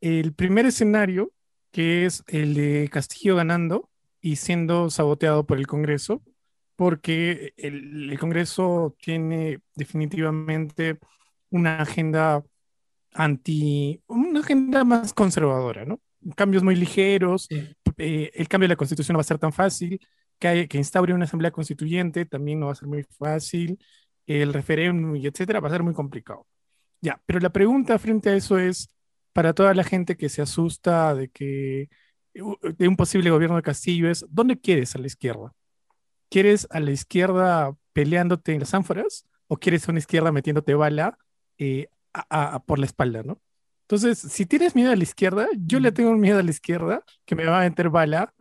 [0.00, 1.32] El primer escenario,
[1.70, 3.88] que es el de Castillo ganando
[4.20, 6.22] y siendo saboteado por el Congreso,
[6.76, 10.98] porque el, el Congreso tiene definitivamente
[11.48, 12.44] una agenda
[13.14, 16.00] anti, una agenda más conservadora, ¿no?
[16.36, 17.48] Cambios muy ligeros,
[17.96, 20.00] eh, el cambio de la constitución no va a ser tan fácil,
[20.38, 23.78] que, que instaure una asamblea constituyente también no va a ser muy fácil,
[24.26, 26.46] el referéndum y etcétera va a ser muy complicado.
[27.00, 28.88] Ya, pero la pregunta frente a eso es,
[29.32, 31.88] para toda la gente que se asusta de que
[32.32, 35.52] de un posible gobierno de Castillo es, ¿dónde quieres a la izquierda?
[36.30, 41.18] ¿Quieres a la izquierda peleándote en las ánforas o quieres a una izquierda metiéndote bala
[41.58, 41.88] eh,
[42.66, 43.40] por la espalda, ¿no?
[43.82, 47.34] Entonces, si tienes miedo a la izquierda, yo le tengo miedo a la izquierda que
[47.34, 48.32] me va a meter bala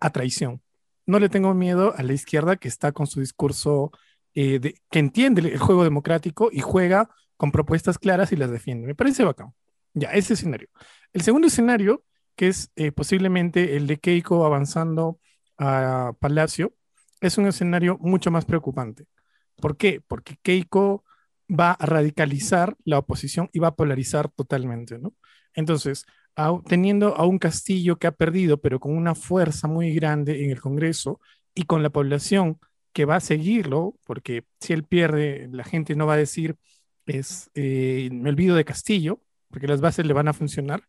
[0.00, 0.62] a traición.
[1.06, 3.90] No le tengo miedo a la izquierda que está con su discurso,
[4.34, 8.86] eh, que entiende el juego democrático y juega con propuestas claras y las defiende.
[8.86, 9.54] Me parece bacán.
[9.94, 10.68] Ya, ese escenario.
[11.12, 12.04] El segundo escenario,
[12.36, 15.18] que es eh, posiblemente el de Keiko avanzando
[15.58, 16.74] a Palacio,
[17.20, 19.06] es un escenario mucho más preocupante.
[19.56, 20.02] ¿Por qué?
[20.06, 21.04] Porque Keiko
[21.50, 25.14] va a radicalizar la oposición y va a polarizar totalmente, ¿no?
[25.54, 26.06] Entonces,
[26.66, 30.60] teniendo a un Castillo que ha perdido, pero con una fuerza muy grande en el
[30.60, 31.20] Congreso
[31.54, 32.58] y con la población
[32.92, 36.56] que va a seguirlo, porque si él pierde, la gente no va a decir,
[37.06, 39.20] es, eh, me olvido de Castillo,
[39.50, 40.82] porque las bases le van a funcionar.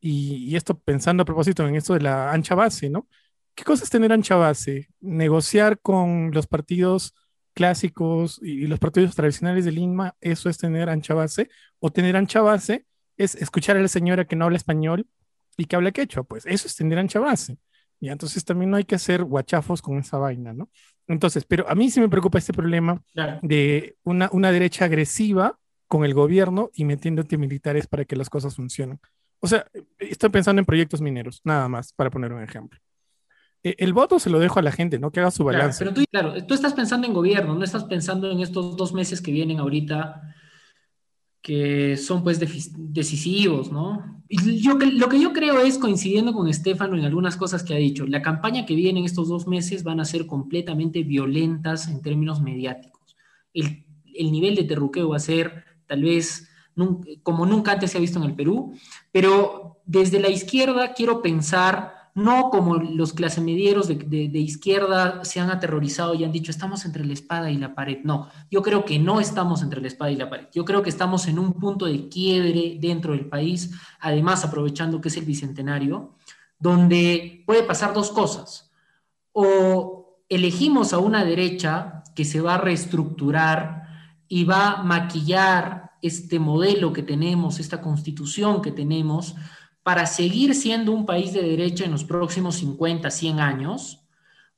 [0.00, 3.08] Y, y, esto pensando a propósito en esto de la ancha base, ¿no?
[3.54, 4.88] ¿Qué cosa es tener ancha base?
[5.00, 7.14] Negociar con los partidos
[7.54, 11.48] clásicos y, los partidos tradicionales de Lima, eso es tener ancha base,
[11.78, 12.86] o tener ancha base
[13.16, 15.06] es escuchar a la señora que no habla español
[15.56, 17.58] y que habla quechua, pues eso es tener ancha base.
[18.00, 20.70] Y entonces también no hay que hacer guachafos con esa vaina, ¿no?
[21.06, 23.02] Entonces, pero a mí sí me preocupa este problema
[23.42, 28.56] de una, una derecha agresiva con el gobierno y metiendo militares para que las cosas
[28.56, 29.00] funcionen.
[29.40, 29.66] O sea,
[29.98, 32.78] estoy pensando en proyectos mineros, nada más, para poner un ejemplo.
[33.62, 35.10] Eh, el voto se lo dejo a la gente, ¿no?
[35.10, 35.78] Que haga su balance.
[35.78, 39.20] pero tú, claro, tú estás pensando en gobierno, no estás pensando en estos dos meses
[39.20, 40.34] que vienen ahorita,
[41.42, 44.22] que son pues decisivos, ¿no?
[44.28, 47.78] Y yo, lo que yo creo es, coincidiendo con Estefano en algunas cosas que ha
[47.78, 52.02] dicho, la campaña que viene en estos dos meses van a ser completamente violentas en
[52.02, 53.16] términos mediáticos.
[53.52, 53.84] El,
[54.14, 56.46] el nivel de terruqueo va a ser tal vez
[57.22, 58.74] como nunca antes se ha visto en el Perú,
[59.12, 65.40] pero desde la izquierda quiero pensar no como los clase medieros de, de, izquierda se
[65.40, 67.98] han aterrorizado y han dicho estamos entre la espada y la pared.
[68.04, 70.46] No, yo creo que no estamos entre la espada y la pared.
[70.52, 75.08] Yo creo que estamos en un punto de quiebre dentro del país, además aprovechando que
[75.08, 76.14] es el bicentenario,
[76.58, 78.70] donde puede pasar dos cosas.
[79.32, 83.88] o elegimos a una derecha que se va a reestructurar
[84.28, 89.34] y va a maquillar este modelo que tenemos, esta constitución que tenemos,
[89.82, 94.06] para seguir siendo un país de derecha en los próximos 50, 100 años,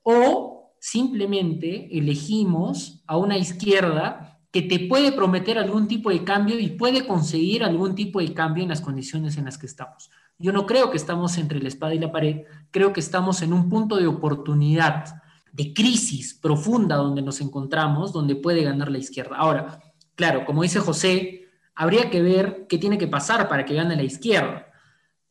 [0.02, 6.68] o simplemente elegimos a una izquierda que te puede prometer algún tipo de cambio y
[6.68, 10.10] puede conseguir algún tipo de cambio en las condiciones en las que estamos.
[10.38, 13.52] Yo no creo que estamos entre la espada y la pared, creo que estamos en
[13.52, 19.36] un punto de oportunidad, de crisis profunda donde nos encontramos, donde puede ganar la izquierda.
[19.36, 19.78] Ahora,
[20.16, 24.02] claro, como dice José, habría que ver qué tiene que pasar para que gane la
[24.02, 24.66] izquierda.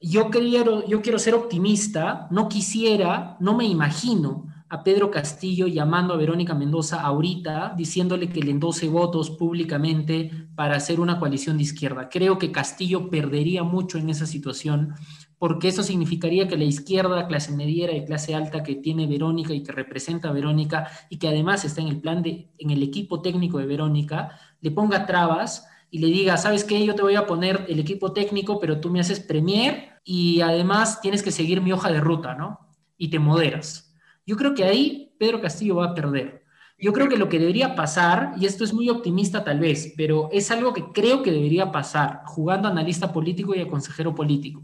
[0.03, 6.15] Yo quiero, yo quiero ser optimista, no quisiera, no me imagino a Pedro Castillo llamando
[6.15, 11.63] a Verónica Mendoza ahorita, diciéndole que le endose votos públicamente para hacer una coalición de
[11.63, 12.09] izquierda.
[12.09, 14.95] Creo que Castillo perdería mucho en esa situación,
[15.37, 19.61] porque eso significaría que la izquierda, clase mediera y clase alta que tiene Verónica y
[19.61, 23.21] que representa a Verónica y que además está en el plan de, en el equipo
[23.21, 24.31] técnico de Verónica,
[24.61, 26.83] le ponga trabas y le diga, ¿sabes qué?
[26.83, 31.01] Yo te voy a poner el equipo técnico, pero tú me haces premier y además
[31.01, 32.59] tienes que seguir mi hoja de ruta, ¿no?
[32.97, 33.95] Y te moderas.
[34.25, 36.43] Yo creo que ahí Pedro Castillo va a perder.
[36.77, 40.29] Yo creo que lo que debería pasar, y esto es muy optimista tal vez, pero
[40.31, 44.63] es algo que creo que debería pasar, jugando analista político y a consejero político.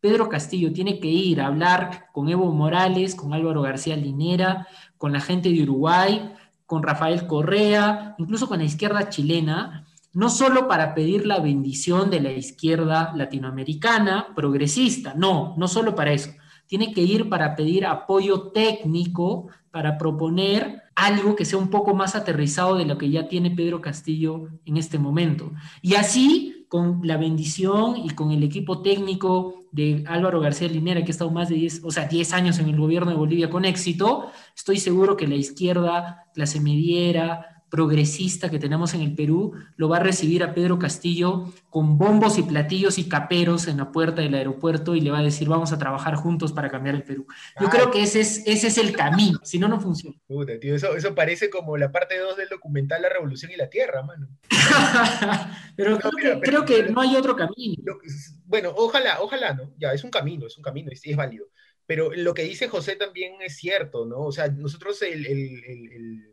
[0.00, 4.66] Pedro Castillo tiene que ir a hablar con Evo Morales, con Álvaro García Linera,
[4.96, 6.32] con la gente de Uruguay,
[6.64, 9.87] con Rafael Correa, incluso con la izquierda chilena,
[10.18, 16.12] no solo para pedir la bendición de la izquierda latinoamericana progresista, no, no solo para
[16.12, 16.32] eso,
[16.66, 22.16] tiene que ir para pedir apoyo técnico, para proponer algo que sea un poco más
[22.16, 25.52] aterrizado de lo que ya tiene Pedro Castillo en este momento.
[25.82, 31.10] Y así, con la bendición y con el equipo técnico de Álvaro García Linera, que
[31.10, 33.64] ha estado más de 10, o sea, 10 años en el gobierno de Bolivia con
[33.64, 39.88] éxito, estoy seguro que la izquierda, clase mediera, progresista que tenemos en el Perú, lo
[39.88, 44.22] va a recibir a Pedro Castillo con bombos y platillos y caperos en la puerta
[44.22, 47.26] del aeropuerto y le va a decir, vamos a trabajar juntos para cambiar el Perú.
[47.60, 50.16] Yo creo que ese es, ese es el camino, si no, no funciona.
[50.26, 53.68] Puta, tío, eso, eso parece como la parte 2 del documental La Revolución y la
[53.68, 54.28] Tierra, mano.
[55.76, 55.98] pero,
[56.40, 57.98] creo, que, no hay otro camino.
[58.46, 59.74] bueno, ojalá, ojalá, ¿no?
[59.78, 61.46] Ya, es un camino, es un camino, y es válido.
[61.86, 64.20] Pero lo que dice José también es cierto, ¿no?
[64.20, 66.27] O sea, nosotros el el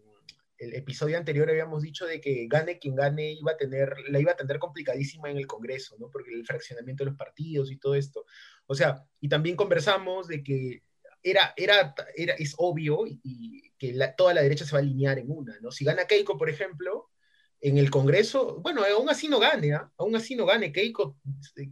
[0.73, 4.35] episodio anterior habíamos dicho de que gane quien gane iba a tener, la iba a
[4.35, 6.09] tener complicadísima en el Congreso, ¿no?
[6.09, 8.25] Porque el fraccionamiento de los partidos y todo esto.
[8.65, 10.83] O sea, y también conversamos de que
[11.21, 15.29] era, era, era es obvio y, que toda la derecha se va a alinear en
[15.29, 15.71] una, ¿no?
[15.71, 17.09] Si gana Keiko, por ejemplo,
[17.59, 19.91] en el Congreso, bueno, aún así no gane, ¿ah?
[19.97, 21.17] Aún así no gane Keiko,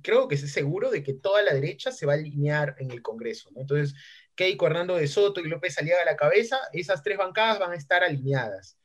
[0.02, 3.02] creo que es seguro de que toda la derecha se va a alinear en el
[3.02, 3.62] Congreso, ¿no?
[3.62, 3.96] Entonces,
[4.36, 7.76] Keiko, Hernando de Soto y López Aliaga a la cabeza, esas tres bancadas van a
[7.76, 8.78] estar alineadas.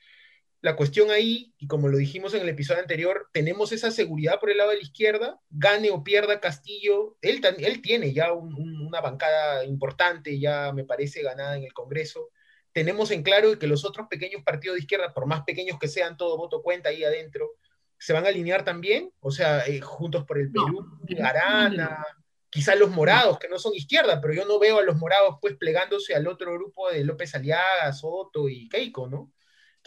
[0.60, 4.50] La cuestión ahí, y como lo dijimos en el episodio anterior, tenemos esa seguridad por
[4.50, 9.64] el lado de la izquierda, gane o pierda Castillo, él, él tiene ya una bancada
[9.64, 12.30] importante, ya me parece ganada en el Congreso.
[12.72, 16.16] Tenemos en claro que los otros pequeños partidos de izquierda, por más pequeños que sean,
[16.16, 17.52] todo voto cuenta ahí adentro,
[17.96, 22.04] se van a alinear también, o sea, eh, Juntos por el Perú, Arana,
[22.50, 25.56] quizás los morados, que no son izquierda, pero yo no veo a los morados pues
[25.56, 29.32] plegándose al otro grupo de López Aliaga, Soto y Keiko, ¿no?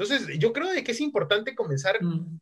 [0.02, 2.40] Entonces, yo creo de que es importante comenzar, mm.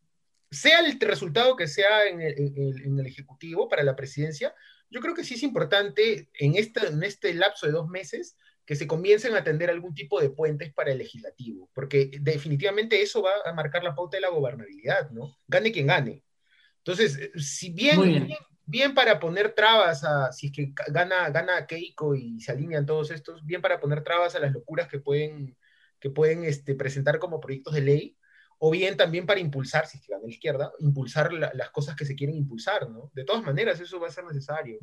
[0.50, 4.54] sea el resultado que sea en el, Ejecutivo para la presidencia,
[4.90, 8.76] yo creo que sí es importante en este, en este lapso de dos meses que
[8.76, 13.32] se comiencen a atender algún tipo de puentes para el legislativo, porque definitivamente eso va
[13.44, 15.36] a marcar la pauta de la gobernabilidad, ¿no?
[15.48, 16.24] Gane quien gane.
[16.78, 18.38] Entonces, si bien, bien
[18.70, 23.10] bien para poner trabas a, si es que gana, gana Keiko y se alinean todos
[23.10, 25.58] estos, bien para poner trabas a las locuras que pueden,
[26.00, 28.18] que pueden este, presentar como proyectos de ley,
[28.58, 32.06] o bien también para impulsar, si es que gana la izquierda, impulsar las cosas que
[32.06, 33.10] se quieren impulsar, ¿no?
[33.14, 34.80] De todas maneras, eso va a ser necesario.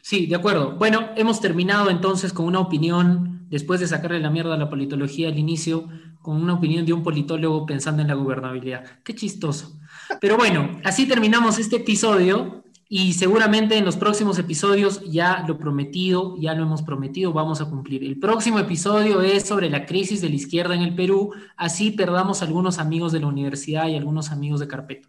[0.00, 0.76] Sí, de acuerdo.
[0.76, 5.28] Bueno, hemos terminado entonces con una opinión, después de sacarle la mierda a la politología
[5.28, 5.88] al inicio,
[6.22, 9.02] con una opinión de un politólogo pensando en la gobernabilidad.
[9.04, 9.78] Qué chistoso.
[10.20, 16.36] Pero bueno, así terminamos este episodio y seguramente en los próximos episodios ya lo prometido,
[16.38, 18.04] ya lo hemos prometido, vamos a cumplir.
[18.04, 22.42] El próximo episodio es sobre la crisis de la izquierda en el Perú, así perdamos
[22.42, 25.08] algunos amigos de la universidad y algunos amigos de Carpeto.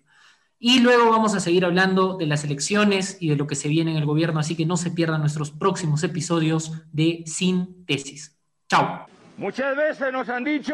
[0.58, 3.92] Y luego vamos a seguir hablando de las elecciones y de lo que se viene
[3.92, 8.36] en el gobierno, así que no se pierdan nuestros próximos episodios de Sin Tesis.
[8.70, 9.06] Chao.
[9.38, 10.74] Muchas veces nos han dicho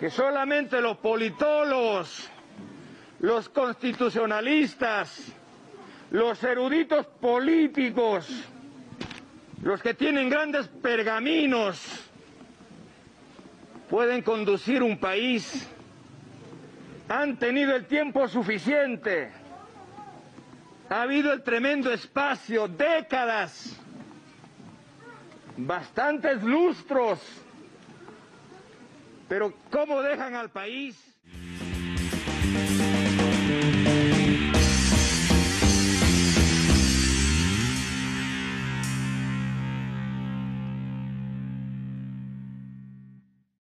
[0.00, 2.30] que solamente los politólogos,
[3.20, 5.32] los constitucionalistas,
[6.10, 8.48] los eruditos políticos
[9.62, 11.80] los que tienen grandes pergaminos
[13.90, 15.68] pueden conducir un país,
[17.08, 19.32] han tenido el tiempo suficiente,
[20.88, 23.76] ha habido el tremendo espacio, décadas,
[25.56, 27.18] bastantes lustros,
[29.28, 30.96] pero ¿cómo dejan al país?